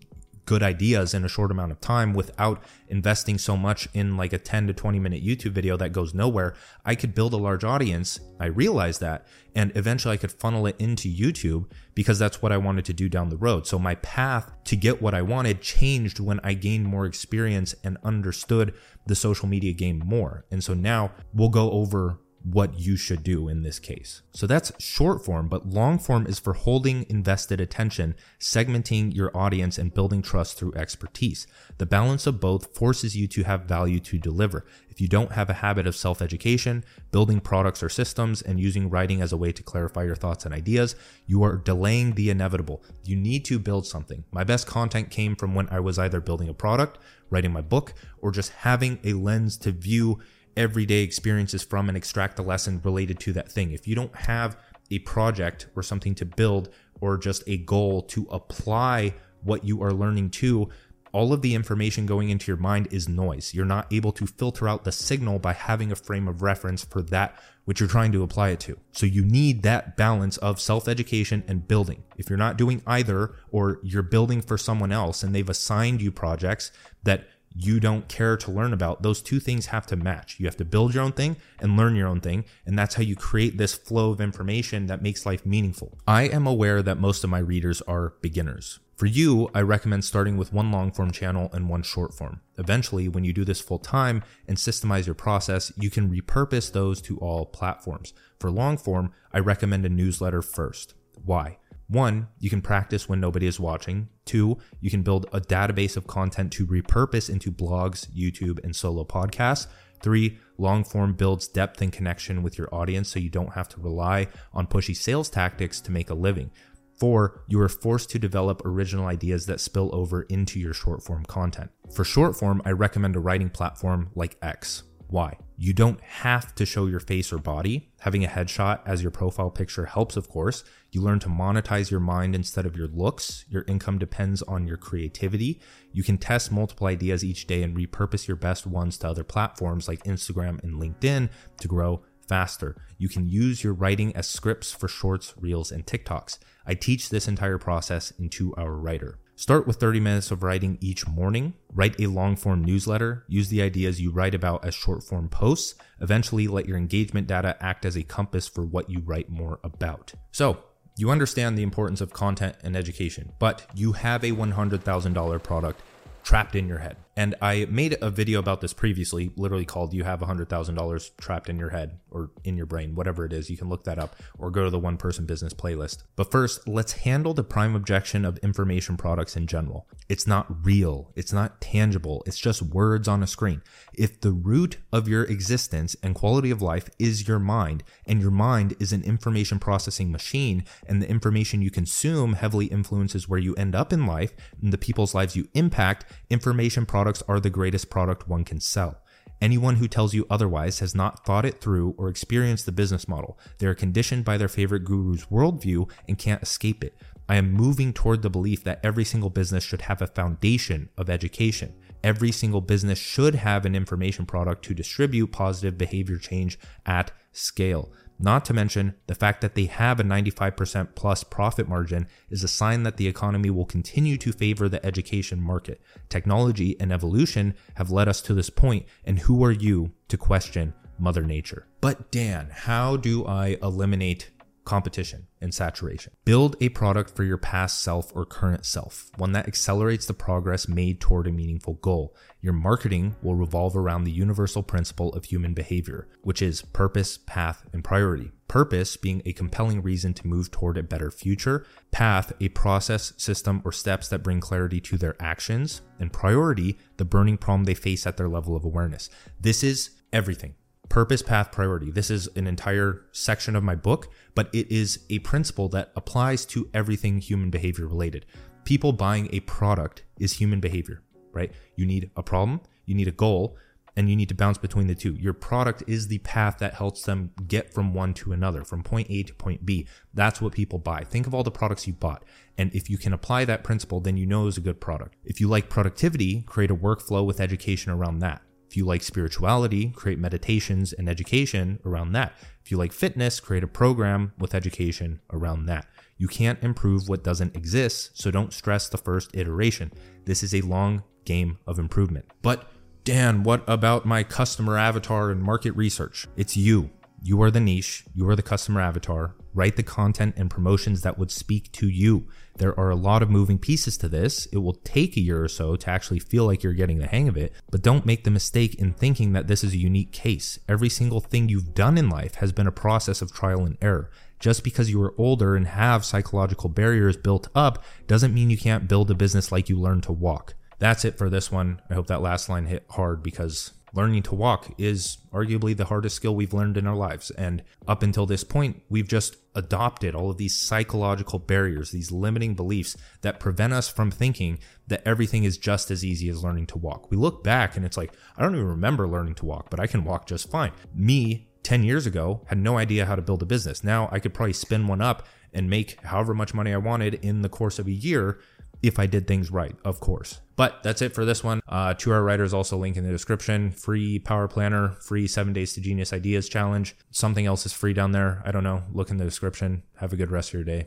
good 0.46 0.62
ideas 0.62 1.14
in 1.14 1.24
a 1.24 1.28
short 1.28 1.50
amount 1.50 1.72
of 1.72 1.80
time 1.80 2.12
without 2.12 2.62
investing 2.88 3.38
so 3.38 3.56
much 3.56 3.88
in 3.94 4.16
like 4.16 4.32
a 4.32 4.38
10 4.38 4.66
to 4.66 4.72
20 4.72 4.98
minute 4.98 5.24
YouTube 5.24 5.52
video 5.52 5.76
that 5.76 5.92
goes 5.92 6.14
nowhere, 6.14 6.54
I 6.84 6.94
could 6.94 7.14
build 7.14 7.32
a 7.32 7.38
large 7.38 7.64
audience. 7.64 8.20
I 8.38 8.46
realized 8.46 9.00
that. 9.00 9.26
And 9.54 9.72
eventually 9.74 10.14
I 10.14 10.16
could 10.16 10.32
funnel 10.32 10.66
it 10.66 10.76
into 10.78 11.08
YouTube 11.08 11.70
because 11.94 12.18
that's 12.18 12.42
what 12.42 12.52
I 12.52 12.56
wanted 12.56 12.84
to 12.86 12.92
do 12.92 13.08
down 13.08 13.28
the 13.28 13.36
road. 13.36 13.66
So 13.66 13.78
my 13.78 13.94
path 13.96 14.52
to 14.64 14.76
get 14.76 15.00
what 15.00 15.14
I 15.14 15.22
wanted 15.22 15.62
changed 15.62 16.20
when 16.20 16.40
I 16.42 16.54
gained 16.54 16.86
more 16.86 17.06
experience 17.06 17.74
and 17.84 17.96
understood 18.02 18.74
the 19.06 19.14
social 19.14 19.48
media 19.48 19.72
game 19.72 20.02
more. 20.04 20.44
And 20.50 20.62
so 20.62 20.74
now 20.74 21.12
we'll 21.32 21.50
go 21.50 21.70
over 21.70 22.18
what 22.44 22.78
you 22.78 22.94
should 22.94 23.22
do 23.22 23.48
in 23.48 23.62
this 23.62 23.78
case. 23.78 24.20
So 24.32 24.46
that's 24.46 24.70
short 24.78 25.24
form, 25.24 25.48
but 25.48 25.66
long 25.66 25.98
form 25.98 26.26
is 26.26 26.38
for 26.38 26.52
holding 26.52 27.06
invested 27.08 27.58
attention, 27.58 28.14
segmenting 28.38 29.14
your 29.14 29.34
audience, 29.34 29.78
and 29.78 29.94
building 29.94 30.20
trust 30.20 30.58
through 30.58 30.74
expertise. 30.74 31.46
The 31.78 31.86
balance 31.86 32.26
of 32.26 32.40
both 32.40 32.76
forces 32.76 33.16
you 33.16 33.26
to 33.28 33.44
have 33.44 33.62
value 33.62 33.98
to 34.00 34.18
deliver. 34.18 34.66
If 34.90 35.00
you 35.00 35.08
don't 35.08 35.32
have 35.32 35.48
a 35.48 35.54
habit 35.54 35.86
of 35.86 35.96
self 35.96 36.20
education, 36.20 36.84
building 37.10 37.40
products 37.40 37.82
or 37.82 37.88
systems, 37.88 38.42
and 38.42 38.60
using 38.60 38.90
writing 38.90 39.22
as 39.22 39.32
a 39.32 39.38
way 39.38 39.50
to 39.50 39.62
clarify 39.62 40.04
your 40.04 40.14
thoughts 40.14 40.44
and 40.44 40.54
ideas, 40.54 40.96
you 41.26 41.42
are 41.42 41.56
delaying 41.56 42.14
the 42.14 42.28
inevitable. 42.28 42.84
You 43.04 43.16
need 43.16 43.46
to 43.46 43.58
build 43.58 43.86
something. 43.86 44.24
My 44.30 44.44
best 44.44 44.66
content 44.66 45.10
came 45.10 45.34
from 45.34 45.54
when 45.54 45.68
I 45.70 45.80
was 45.80 45.98
either 45.98 46.20
building 46.20 46.50
a 46.50 46.54
product, 46.54 46.98
writing 47.30 47.52
my 47.52 47.62
book, 47.62 47.94
or 48.20 48.30
just 48.30 48.52
having 48.52 48.98
a 49.02 49.14
lens 49.14 49.56
to 49.58 49.72
view 49.72 50.20
everyday 50.56 51.02
experiences 51.02 51.62
from 51.62 51.88
and 51.88 51.96
extract 51.96 52.37
the 52.37 52.42
lesson 52.42 52.80
related 52.84 53.18
to 53.20 53.32
that 53.34 53.50
thing. 53.50 53.73
If 53.73 53.87
you 53.87 53.94
don't 53.94 54.14
have 54.14 54.56
a 54.90 54.99
project 55.00 55.68
or 55.75 55.82
something 55.82 56.14
to 56.16 56.25
build 56.25 56.70
or 57.00 57.18
just 57.18 57.42
a 57.46 57.58
goal 57.58 58.02
to 58.02 58.26
apply 58.30 59.14
what 59.42 59.64
you 59.64 59.82
are 59.82 59.92
learning 59.92 60.30
to, 60.30 60.68
all 61.12 61.32
of 61.32 61.42
the 61.42 61.54
information 61.54 62.06
going 62.06 62.30
into 62.30 62.50
your 62.50 62.56
mind 62.56 62.88
is 62.90 63.08
noise. 63.08 63.54
You're 63.54 63.64
not 63.64 63.92
able 63.92 64.11
to 64.12 64.26
filter 64.26 64.68
out 64.68 64.82
the 64.82 64.90
signal 64.90 65.38
by 65.38 65.52
having 65.52 65.92
a 65.92 65.96
frame 65.96 66.26
of 66.26 66.42
reference 66.42 66.84
for 66.84 67.02
that 67.02 67.38
which 67.66 67.78
you're 67.78 67.88
trying 67.88 68.11
to 68.12 68.23
apply 68.23 68.50
it 68.50 68.61
to. 68.61 68.78
So 68.92 69.06
you 69.06 69.25
need 69.25 69.62
that 69.62 69.96
balance 69.96 70.37
of 70.38 70.61
self 70.61 70.88
education 70.88 71.44
and 71.46 71.66
building. 71.66 72.02
If 72.16 72.28
you're 72.28 72.37
not 72.37 72.56
doing 72.58 72.82
either, 72.84 73.37
or 73.50 73.78
you're 73.82 74.02
building 74.02 74.42
for 74.42 74.58
someone 74.58 74.90
else 74.90 75.23
and 75.23 75.32
they've 75.32 75.49
assigned 75.49 76.02
you 76.02 76.11
projects 76.11 76.73
that 77.04 77.28
you 77.54 77.78
don't 77.78 78.08
care 78.08 78.37
to 78.37 78.50
learn 78.50 78.73
about, 78.73 79.02
those 79.02 79.23
two 79.23 79.38
things 79.38 79.66
have 79.66 79.87
to 79.87 79.96
match. 79.96 80.38
You 80.38 80.46
have 80.46 80.56
to 80.56 80.64
build 80.64 80.94
your 80.94 81.04
own 81.04 81.12
thing 81.12 81.37
and 81.61 81.76
learn 81.76 81.94
your 81.94 82.08
own 82.08 82.20
thing. 82.20 82.44
And 82.66 82.78
that's 82.78 82.96
how 82.96 83.02
you 83.02 83.14
create 83.14 83.56
this 83.56 83.75
flow 83.75 84.11
of 84.11 84.20
information 84.20 84.87
that 84.87 85.02
makes 85.02 85.25
life 85.25 85.47
meaningful. 85.47 85.99
I 86.06 86.23
am 86.25 86.47
aware 86.47 86.82
that 86.82 86.99
most 86.99 87.23
of 87.23 87.30
my 87.30 87.38
readers 87.38 87.80
are 87.82 88.14
beginners. 88.21 88.80
For 88.97 89.06
you, 89.06 89.50
I 89.54 89.60
recommend 89.60 90.04
starting 90.04 90.36
with 90.36 90.52
one 90.52 90.71
long 90.71 90.93
form 90.93 91.10
channel 91.10 91.50
and 91.52 91.69
one 91.69 91.82
short 91.82 92.14
form. 92.14 92.40
Eventually, 92.58 93.08
when 93.08 93.25
you 93.25 93.32
do 93.32 93.45
this 93.45 93.60
full 93.60 93.80
time 93.80 94.23
and 94.47 94.56
systemize 94.56 95.06
your 95.06 95.17
process, 95.17 95.73
you 95.76 95.90
can 95.90 96.10
repurpose 96.10 96.71
those 96.71 97.02
to 97.02 97.19
all 97.19 97.47
platforms. 97.47 98.14
For 98.38 98.52
long 98.52 98.76
form, 98.76 99.12
I 99.32 99.40
recommend 99.40 99.84
a 99.84 99.88
newsletter 99.88 100.43
first. 100.43 100.95
Why? 101.25 101.58
One, 101.88 102.28
you 102.38 102.49
can 102.49 102.62
practice 102.62 103.08
when 103.08 103.20
nobody 103.20 103.47
is 103.47 103.60
watching. 103.60 104.08
Two, 104.25 104.58
you 104.80 104.90
can 104.90 105.02
build 105.02 105.26
a 105.32 105.40
database 105.40 105.97
of 105.97 106.06
content 106.06 106.52
to 106.54 106.66
repurpose 106.66 107.28
into 107.28 107.52
blogs, 107.52 108.08
YouTube, 108.10 108.62
and 108.64 108.75
solo 108.75 109.04
podcasts. 109.04 109.66
Three, 110.00 110.38
long 110.58 110.84
form 110.84 111.14
builds 111.14 111.49
depth 111.49 111.80
and 111.82 111.92
connection 111.92 112.42
with 112.42 112.58
your 112.58 112.75
audience 112.75 113.08
so 113.10 113.18
you 113.18 113.30
don't 113.30 113.52
have 113.54 113.68
to 113.70 113.80
rely 113.80 114.28
on 114.52 114.66
pushy 114.66 114.97
sales 114.97 115.28
tactics 115.28 115.80
to 115.82 115.92
make 115.92 116.10
a 116.10 116.14
living. 116.14 116.50
Four, 116.99 117.42
you 117.49 117.60
are 117.60 117.68
forced 117.68 118.10
to 118.10 118.18
develop 118.18 118.64
original 118.64 119.06
ideas 119.06 119.47
that 119.47 119.60
spill 119.60 119.94
over 119.94 120.23
into 120.23 120.60
your 120.60 120.75
short 120.75 121.02
form 121.02 121.25
content. 121.25 121.70
For 121.94 122.04
short 122.04 122.36
form, 122.36 122.62
I 122.64 122.70
recommend 122.70 123.16
a 123.16 123.20
writing 123.20 123.50
platform 123.50 124.10
like 124.14 124.36
X. 124.40 124.84
Why? 125.14 125.38
You 125.56 125.72
don't 125.72 126.00
have 126.00 126.56
to 126.56 126.66
show 126.66 126.86
your 126.86 126.98
face 126.98 127.32
or 127.32 127.38
body. 127.38 127.92
Having 128.00 128.24
a 128.24 128.28
headshot 128.28 128.80
as 128.84 129.00
your 129.00 129.12
profile 129.12 129.48
picture 129.48 129.86
helps, 129.86 130.16
of 130.16 130.28
course. 130.28 130.64
You 130.90 131.02
learn 131.02 131.20
to 131.20 131.28
monetize 131.28 131.88
your 131.88 132.00
mind 132.00 132.34
instead 132.34 132.66
of 132.66 132.76
your 132.76 132.88
looks. 132.88 133.44
Your 133.48 133.64
income 133.68 134.00
depends 134.00 134.42
on 134.42 134.66
your 134.66 134.76
creativity. 134.76 135.60
You 135.92 136.02
can 136.02 136.18
test 136.18 136.50
multiple 136.50 136.88
ideas 136.88 137.22
each 137.22 137.46
day 137.46 137.62
and 137.62 137.76
repurpose 137.76 138.26
your 138.26 138.36
best 138.36 138.66
ones 138.66 138.98
to 138.98 139.08
other 139.08 139.22
platforms 139.22 139.86
like 139.86 140.02
Instagram 140.02 140.60
and 140.64 140.82
LinkedIn 140.82 141.30
to 141.60 141.68
grow 141.68 142.02
faster. 142.26 142.74
You 142.98 143.08
can 143.08 143.28
use 143.28 143.62
your 143.62 143.72
writing 143.72 144.16
as 144.16 144.26
scripts 144.26 144.72
for 144.72 144.88
shorts, 144.88 145.32
reels, 145.38 145.70
and 145.70 145.86
TikToks. 145.86 146.40
I 146.66 146.74
teach 146.74 147.08
this 147.08 147.28
entire 147.28 147.58
process 147.58 148.10
in 148.18 148.30
Two 148.30 148.52
Hour 148.58 148.76
Writer. 148.76 149.20
Start 149.36 149.66
with 149.66 149.76
30 149.76 149.99
minutes 149.99 150.30
of 150.30 150.44
writing 150.44 150.78
each 150.80 151.08
morning. 151.08 151.54
Write 151.73 151.99
a 151.99 152.06
long 152.06 152.36
form 152.36 152.62
newsletter. 152.62 153.25
Use 153.26 153.49
the 153.49 153.62
ideas 153.62 154.00
you 154.00 154.12
write 154.12 154.34
about 154.34 154.64
as 154.64 154.76
short 154.76 155.02
form 155.02 155.28
posts. 155.28 155.75
Eventually, 156.00 156.47
let 156.47 156.66
your 156.66 156.76
engagement 156.76 157.26
data 157.26 157.56
act 157.60 157.84
as 157.84 157.97
a 157.97 158.04
compass 158.04 158.47
for 158.47 158.64
what 158.64 158.88
you 158.88 159.00
write 159.00 159.28
more 159.28 159.58
about. 159.64 160.14
So, 160.30 160.62
you 160.97 161.10
understand 161.10 161.58
the 161.58 161.64
importance 161.64 162.00
of 162.00 162.12
content 162.12 162.54
and 162.62 162.76
education, 162.76 163.32
but 163.40 163.66
you 163.75 163.92
have 163.92 164.23
a 164.23 164.30
$100,000 164.30 165.42
product 165.42 165.82
trapped 166.23 166.54
in 166.54 166.68
your 166.68 166.78
head. 166.78 166.97
And 167.16 167.34
I 167.40 167.66
made 167.66 167.96
a 168.02 168.10
video 168.10 168.38
about 168.38 168.60
this 168.60 168.72
previously, 168.72 169.30
literally 169.36 169.64
called 169.64 169.94
You 169.94 170.04
Have 170.04 170.20
$100,000 170.20 171.10
Trapped 171.16 171.48
in 171.48 171.58
Your 171.58 171.70
Head 171.70 171.98
or 172.10 172.30
in 172.42 172.56
Your 172.56 172.66
Brain, 172.66 172.94
whatever 172.94 173.24
it 173.24 173.32
is. 173.32 173.50
You 173.50 173.56
can 173.56 173.68
look 173.68 173.84
that 173.84 173.98
up 173.98 174.16
or 174.38 174.50
go 174.50 174.64
to 174.64 174.70
the 174.70 174.78
One 174.78 174.96
Person 174.96 175.24
Business 175.24 175.54
playlist. 175.54 176.04
But 176.16 176.30
first, 176.30 176.66
let's 176.66 176.92
handle 176.92 177.34
the 177.34 177.44
prime 177.44 177.76
objection 177.76 178.24
of 178.24 178.38
information 178.38 178.96
products 178.96 179.36
in 179.36 179.46
general. 179.46 179.86
It's 180.08 180.26
not 180.26 180.64
real, 180.64 181.12
it's 181.14 181.32
not 181.32 181.60
tangible, 181.60 182.22
it's 182.26 182.38
just 182.38 182.62
words 182.62 183.08
on 183.08 183.22
a 183.22 183.26
screen. 183.26 183.62
If 183.94 184.20
the 184.20 184.32
root 184.32 184.78
of 184.92 185.08
your 185.08 185.24
existence 185.24 185.96
and 186.02 186.14
quality 186.14 186.50
of 186.50 186.60
life 186.60 186.90
is 186.98 187.26
your 187.26 187.38
mind, 187.38 187.84
and 188.06 188.20
your 188.20 188.30
mind 188.30 188.74
is 188.80 188.92
an 188.92 189.02
information 189.02 189.58
processing 189.58 190.10
machine, 190.10 190.64
and 190.86 191.00
the 191.00 191.08
information 191.08 191.62
you 191.62 191.70
consume 191.70 192.34
heavily 192.34 192.66
influences 192.66 193.28
where 193.28 193.40
you 193.40 193.54
end 193.54 193.74
up 193.74 193.92
in 193.92 194.04
life 194.04 194.32
and 194.60 194.72
the 194.72 194.78
people's 194.78 195.14
lives 195.14 195.36
you 195.36 195.48
impact, 195.54 196.04
information 196.28 196.84
products 196.84 197.03
products 197.04 197.23
are 197.28 197.38
the 197.38 197.50
greatest 197.50 197.90
product 197.90 198.28
one 198.28 198.45
can 198.45 198.58
sell. 198.58 199.02
Anyone 199.38 199.76
who 199.76 199.86
tells 199.86 200.14
you 200.14 200.26
otherwise 200.30 200.78
has 200.78 200.95
not 200.95 201.26
thought 201.26 201.45
it 201.45 201.60
through 201.60 201.95
or 201.99 202.08
experienced 202.08 202.64
the 202.64 202.73
business 202.73 203.06
model. 203.06 203.38
They 203.58 203.67
are 203.67 203.75
conditioned 203.75 204.25
by 204.25 204.38
their 204.38 204.49
favorite 204.49 204.86
guru's 204.86 205.26
worldview 205.26 205.90
and 206.08 206.17
can't 206.17 206.43
escape 206.43 206.82
it. 206.82 206.97
I 207.28 207.36
am 207.36 207.52
moving 207.52 207.93
toward 207.93 208.23
the 208.23 208.30
belief 208.30 208.64
that 208.64 208.80
every 208.82 209.04
single 209.04 209.28
business 209.28 209.62
should 209.62 209.82
have 209.82 210.00
a 210.00 210.06
foundation 210.06 210.88
of 210.97 211.10
education. 211.10 211.75
every 212.04 212.30
single 212.30 212.60
business 212.60 212.99
should 212.99 213.34
have 213.34 213.64
an 213.64 213.75
information 213.75 214.26
product 214.26 214.62
to 214.62 214.75
distribute 214.75 215.28
positive 215.28 215.78
behavior 215.78 216.19
change 216.19 216.58
at 216.84 217.10
scale. 217.32 217.90
Not 218.18 218.44
to 218.46 218.54
mention, 218.54 218.94
the 219.06 219.14
fact 219.14 219.40
that 219.40 219.54
they 219.54 219.66
have 219.66 219.98
a 219.98 220.04
95% 220.04 220.94
plus 220.94 221.24
profit 221.24 221.68
margin 221.68 222.06
is 222.30 222.44
a 222.44 222.48
sign 222.48 222.84
that 222.84 222.96
the 222.96 223.08
economy 223.08 223.50
will 223.50 223.64
continue 223.64 224.16
to 224.18 224.32
favor 224.32 224.68
the 224.68 224.84
education 224.86 225.40
market. 225.40 225.80
Technology 226.08 226.76
and 226.80 226.92
evolution 226.92 227.54
have 227.74 227.90
led 227.90 228.08
us 228.08 228.20
to 228.22 228.34
this 228.34 228.50
point, 228.50 228.86
and 229.04 229.20
who 229.20 229.44
are 229.44 229.52
you 229.52 229.92
to 230.08 230.16
question 230.16 230.74
Mother 230.98 231.22
Nature? 231.22 231.66
But 231.80 232.10
Dan, 232.12 232.50
how 232.50 232.96
do 232.96 233.26
I 233.26 233.58
eliminate 233.60 234.30
competition 234.64 235.26
and 235.40 235.54
saturation. 235.54 236.12
Build 236.24 236.56
a 236.60 236.70
product 236.70 237.14
for 237.14 237.22
your 237.22 237.36
past 237.36 237.82
self 237.82 238.14
or 238.14 238.24
current 238.24 238.64
self, 238.64 239.10
one 239.16 239.32
that 239.32 239.46
accelerates 239.46 240.06
the 240.06 240.14
progress 240.14 240.68
made 240.68 241.00
toward 241.00 241.26
a 241.26 241.32
meaningful 241.32 241.74
goal. 241.74 242.14
Your 242.40 242.52
marketing 242.52 243.16
will 243.22 243.34
revolve 243.34 243.76
around 243.76 244.04
the 244.04 244.10
universal 244.10 244.62
principle 244.62 245.12
of 245.12 245.26
human 245.26 245.54
behavior, 245.54 246.08
which 246.22 246.40
is 246.40 246.62
purpose, 246.62 247.18
path, 247.18 247.64
and 247.72 247.84
priority. 247.84 248.30
Purpose 248.48 248.96
being 248.96 249.22
a 249.24 249.32
compelling 249.32 249.82
reason 249.82 250.14
to 250.14 250.26
move 250.26 250.50
toward 250.50 250.76
a 250.76 250.82
better 250.82 251.10
future, 251.10 251.66
path, 251.90 252.32
a 252.40 252.48
process, 252.50 253.12
system, 253.16 253.62
or 253.64 253.72
steps 253.72 254.08
that 254.08 254.22
bring 254.22 254.40
clarity 254.40 254.80
to 254.80 254.96
their 254.96 255.16
actions, 255.20 255.80
and 255.98 256.12
priority, 256.12 256.78
the 256.96 257.04
burning 257.04 257.38
problem 257.38 257.64
they 257.64 257.74
face 257.74 258.06
at 258.06 258.16
their 258.16 258.28
level 258.28 258.54
of 258.54 258.64
awareness. 258.64 259.08
This 259.40 259.62
is 259.62 259.90
everything 260.12 260.54
purpose, 260.88 261.23
path, 261.23 261.50
priority. 261.52 261.90
This 261.90 262.10
is 262.10 262.28
an 262.36 262.47
entire 262.47 263.04
section 263.12 263.56
of 263.56 263.64
my 263.64 263.75
book, 263.75 264.12
but 264.34 264.49
it 264.54 264.70
is 264.70 265.00
a 265.10 265.18
principle 265.20 265.68
that 265.70 265.92
applies 265.97 266.44
to 266.47 266.68
everything 266.75 267.18
human 267.18 267.50
behavior 267.50 267.86
related. 267.86 268.26
People 268.64 268.92
buying 268.92 269.28
a 269.32 269.40
product 269.40 270.04
is 270.18 270.34
human 270.34 270.60
behavior, 270.60 271.02
right? 271.32 271.52
You 271.76 271.86
need 271.86 272.10
a 272.16 272.23
problem, 272.23 272.60
you 272.86 272.94
need 272.94 273.08
a 273.08 273.12
goal, 273.12 273.56
and 273.97 274.10
you 274.10 274.16
need 274.16 274.28
to 274.28 274.34
bounce 274.34 274.58
between 274.58 274.86
the 274.86 274.94
two. 274.94 275.14
Your 275.14 275.32
product 275.32 275.84
is 275.86 276.08
the 276.08 276.18
path 276.18 276.58
that 276.58 276.75
helps 276.75 277.02
them 277.02 277.30
get 277.47 277.73
from 277.73 277.94
one 277.94 278.12
to 278.14 278.32
another, 278.32 278.64
from 278.64 278.82
point 278.82 279.06
A 279.10 279.23
to 279.23 279.34
point 279.34 279.64
B. 279.64 279.86
That's 280.12 280.40
what 280.40 280.52
people 280.52 280.78
buy. 280.78 281.04
Think 281.04 281.26
of 281.26 281.34
all 281.34 281.44
the 281.44 281.50
products 281.50 281.86
you 281.86 281.92
bought. 281.92 282.25
And 282.58 282.75
if 282.75 282.90
you 282.90 282.99
can 282.99 283.12
apply 283.12 283.44
that 283.44 283.62
principle, 283.62 284.00
then 284.00 284.16
you 284.16 284.26
know 284.26 284.49
it's 284.49 284.56
a 284.56 284.60
good 284.60 284.80
product. 284.80 285.16
If 285.25 285.40
you 285.40 285.49
like 285.49 285.68
productivity, 285.68 286.42
create 286.42 286.70
a 286.70 286.76
workflow 286.76 287.25
with 287.25 287.40
education 287.40 287.92
around 287.92 288.18
that. 288.20 288.42
If 288.75 288.78
you 288.78 288.87
like 288.87 289.04
spirituality, 289.04 289.91
create 289.91 290.19
meditations 290.19 290.93
and 290.93 291.08
education 291.08 291.78
around 291.87 292.10
that. 292.15 292.32
If 292.65 292.73
you 292.73 292.76
like 292.76 292.91
fitness, 292.91 293.39
create 293.39 293.63
a 293.63 293.69
program 293.69 294.32
with 294.37 294.52
education 294.52 295.21
around 295.32 295.67
that. 295.67 295.87
You 296.19 296.26
can't 296.26 296.60
improve 296.60 297.08
what 297.08 297.23
doesn't 297.23 297.54
exist, 297.54 298.21
so 298.21 298.32
don't 298.32 298.52
stress 298.52 298.89
the 298.89 298.99
first 298.99 299.30
iteration. 299.32 299.93
This 300.25 300.43
is 300.43 300.52
a 300.52 300.63
long 300.63 301.04
game 301.25 301.58
of 301.69 301.78
improvement. 301.78 302.25
But 302.43 302.69
Dan, 303.04 303.45
what 303.45 303.63
about 303.69 304.06
my 304.06 304.25
customer 304.25 304.76
avatar 304.76 305.30
and 305.30 305.41
market 305.41 305.76
research? 305.76 306.26
It's 306.37 306.56
you. 306.56 306.91
You 307.23 307.41
are 307.43 307.52
the 307.52 307.60
niche, 307.60 308.04
you 308.13 308.28
are 308.28 308.34
the 308.34 308.43
customer 308.43 308.80
avatar. 308.80 309.37
Write 309.54 309.76
the 309.76 309.84
content 309.84 310.34
and 310.37 310.50
promotions 310.50 311.02
that 311.02 311.17
would 311.17 311.30
speak 311.30 311.71
to 311.75 311.89
you. 311.89 312.26
There 312.56 312.78
are 312.78 312.90
a 312.90 312.97
lot 312.97 313.23
of 313.23 313.30
moving 313.30 313.58
pieces 313.58 313.97
to 313.99 314.08
this. 314.08 314.47
It 314.47 314.58
will 314.58 314.75
take 314.75 315.17
a 315.17 315.21
year 315.21 315.43
or 315.43 315.49
so 315.49 315.75
to 315.76 315.90
actually 315.90 316.21
feel 316.21 316.47
like 316.47 316.62
you're 316.62 316.73
getting 316.73 316.99
the 316.99 317.08
hang 317.08 317.28
of 317.28 317.36
it, 317.36 317.52
but 317.71 317.82
don't 317.82 318.06
make 318.06 318.25
the 318.25 318.30
mistake 318.30 318.76
in 318.76 318.93
thinking 318.93 319.32
that 319.32 319.49
this 319.49 319.64
is 319.64 319.73
a 319.73 319.78
unique 319.78 320.12
case. 320.12 320.58
Every 320.69 320.88
single 320.88 321.21
thing 321.21 321.49
you've 321.49 321.75
done 321.75 321.99
in 321.99 322.08
life 322.08 322.36
has 322.36 322.52
been 322.52 322.67
a 322.67 322.73
process 322.73 323.21
of 323.23 323.32
trial 323.32 323.64
and 323.64 323.76
error. 323.82 324.10
Just 324.38 324.62
because 324.62 324.90
you 324.90 325.02
are 325.02 325.14
older 325.19 325.56
and 325.56 325.67
have 325.67 326.04
psychological 326.04 326.69
barriers 326.69 327.17
built 327.17 327.49
up 327.54 327.82
doesn't 328.06 328.34
mean 328.34 328.50
you 328.50 328.58
can't 328.58 328.88
build 328.88 329.10
a 329.10 329.14
business 329.14 329.50
like 329.50 329.69
you 329.69 329.78
learned 329.78 330.02
to 330.04 330.12
walk. 330.12 330.54
That's 330.78 331.04
it 331.04 331.17
for 331.17 331.30
this 331.30 331.50
one. 331.50 331.80
I 331.90 331.95
hope 331.95 332.08
that 332.08 332.23
last 332.23 332.49
line 332.49 332.67
hit 332.67 332.84
hard 332.90 333.23
because 333.23 333.73
learning 333.95 334.23
to 334.25 334.35
walk 334.35 334.75
is 334.76 335.19
arguably 335.33 335.76
the 335.76 335.87
hardest 335.87 336.17
skill 336.17 336.35
we've 336.35 336.52
learned 336.52 336.76
in 336.76 336.87
our 336.87 336.97
lives. 336.97 337.30
And 337.30 337.63
up 337.87 338.02
until 338.02 338.26
this 338.26 338.45
point, 338.45 338.83
we've 338.89 339.09
just 339.09 339.37
adopted 339.54 340.15
all 340.15 340.30
of 340.30 340.37
these 340.37 340.61
psychological 340.61 341.39
barriers, 341.39 341.93
these 341.93 342.11
limiting 342.11 342.54
beliefs 342.54 342.97
that 343.23 343.39
prevent 343.39 343.73
us 343.73 343.89
from 343.89 344.11
thinking 344.11 344.59
that 344.89 345.02
everything 345.07 345.45
is 345.45 345.57
just 345.57 345.91
as 345.91 346.04
easy 346.04 346.28
as 346.28 346.43
learning 346.43 346.67
to 346.67 346.78
walk. 346.78 347.11
We 347.11 347.17
look 347.17 347.45
back 347.45 347.76
and 347.76 347.87
it's 347.87 347.97
like, 347.97 348.13
I 348.37 348.43
don't 348.43 348.54
even 348.54 348.67
remember 348.67 349.07
learning 349.07 349.37
to 349.37 349.47
walk, 349.47 349.71
but 349.71 349.80
I 349.80 349.87
can 349.87 350.04
walk 350.04 350.26
just 350.26 350.50
fine. 350.50 350.73
Me, 350.93 351.49
10 351.63 351.85
years 351.85 352.07
ago, 352.07 352.43
had 352.47 352.59
no 352.59 352.76
idea 352.76 353.07
how 353.07 353.17
to 353.17 353.23
build 353.23 353.43
a 353.43 353.47
business. 353.47 353.83
Now 353.83 354.09
I 354.13 354.19
could 354.19 354.35
probably 354.35 354.52
spin 354.52 354.87
one 354.87 355.00
up 355.00 355.26
and 355.52 355.71
make 355.71 356.00
however 356.02 356.35
much 356.35 356.52
money 356.52 356.75
I 356.75 356.78
wanted 356.78 357.15
in 357.15 357.43
the 357.43 357.49
course 357.49 357.78
of 357.78 357.87
a 357.87 357.93
year 357.93 358.39
if 358.84 358.99
I 358.99 359.06
did 359.06 359.26
things 359.26 359.50
right, 359.50 359.75
of 359.84 359.99
course. 359.99 360.40
But 360.56 360.82
that's 360.84 361.02
it 361.02 361.14
for 361.14 361.25
this 361.25 361.42
one. 361.42 361.60
Uh, 361.66 361.94
Two 361.94 362.12
Hour 362.12 362.23
Writers 362.23 362.54
also 362.54 362.76
link 362.76 362.97
in 362.97 363.04
the 363.04 363.10
description. 363.10 363.73
Free 363.73 364.20
Power 364.20 364.47
Planner, 364.47 364.90
free 365.00 365.26
Seven 365.26 365.52
Days 365.52 365.73
to 365.73 365.80
Genius 365.80 366.12
Ideas 366.12 366.49
Challenge. 366.49 366.94
Something 367.10 367.47
else 367.47 367.66
is 367.66 367.73
free 367.73 367.92
down 367.92 368.12
there. 368.12 368.40
I 368.44 368.52
don't 368.52 368.62
know. 368.62 368.84
Look 368.92 369.10
in 369.10 369.16
the 369.16 369.25
description. 369.25 369.82
Have 369.97 370.12
a 370.12 370.16
good 370.16 370.30
rest 370.30 370.50
of 370.50 370.54
your 370.54 370.64
day. 370.64 370.86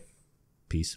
Peace. 0.70 0.96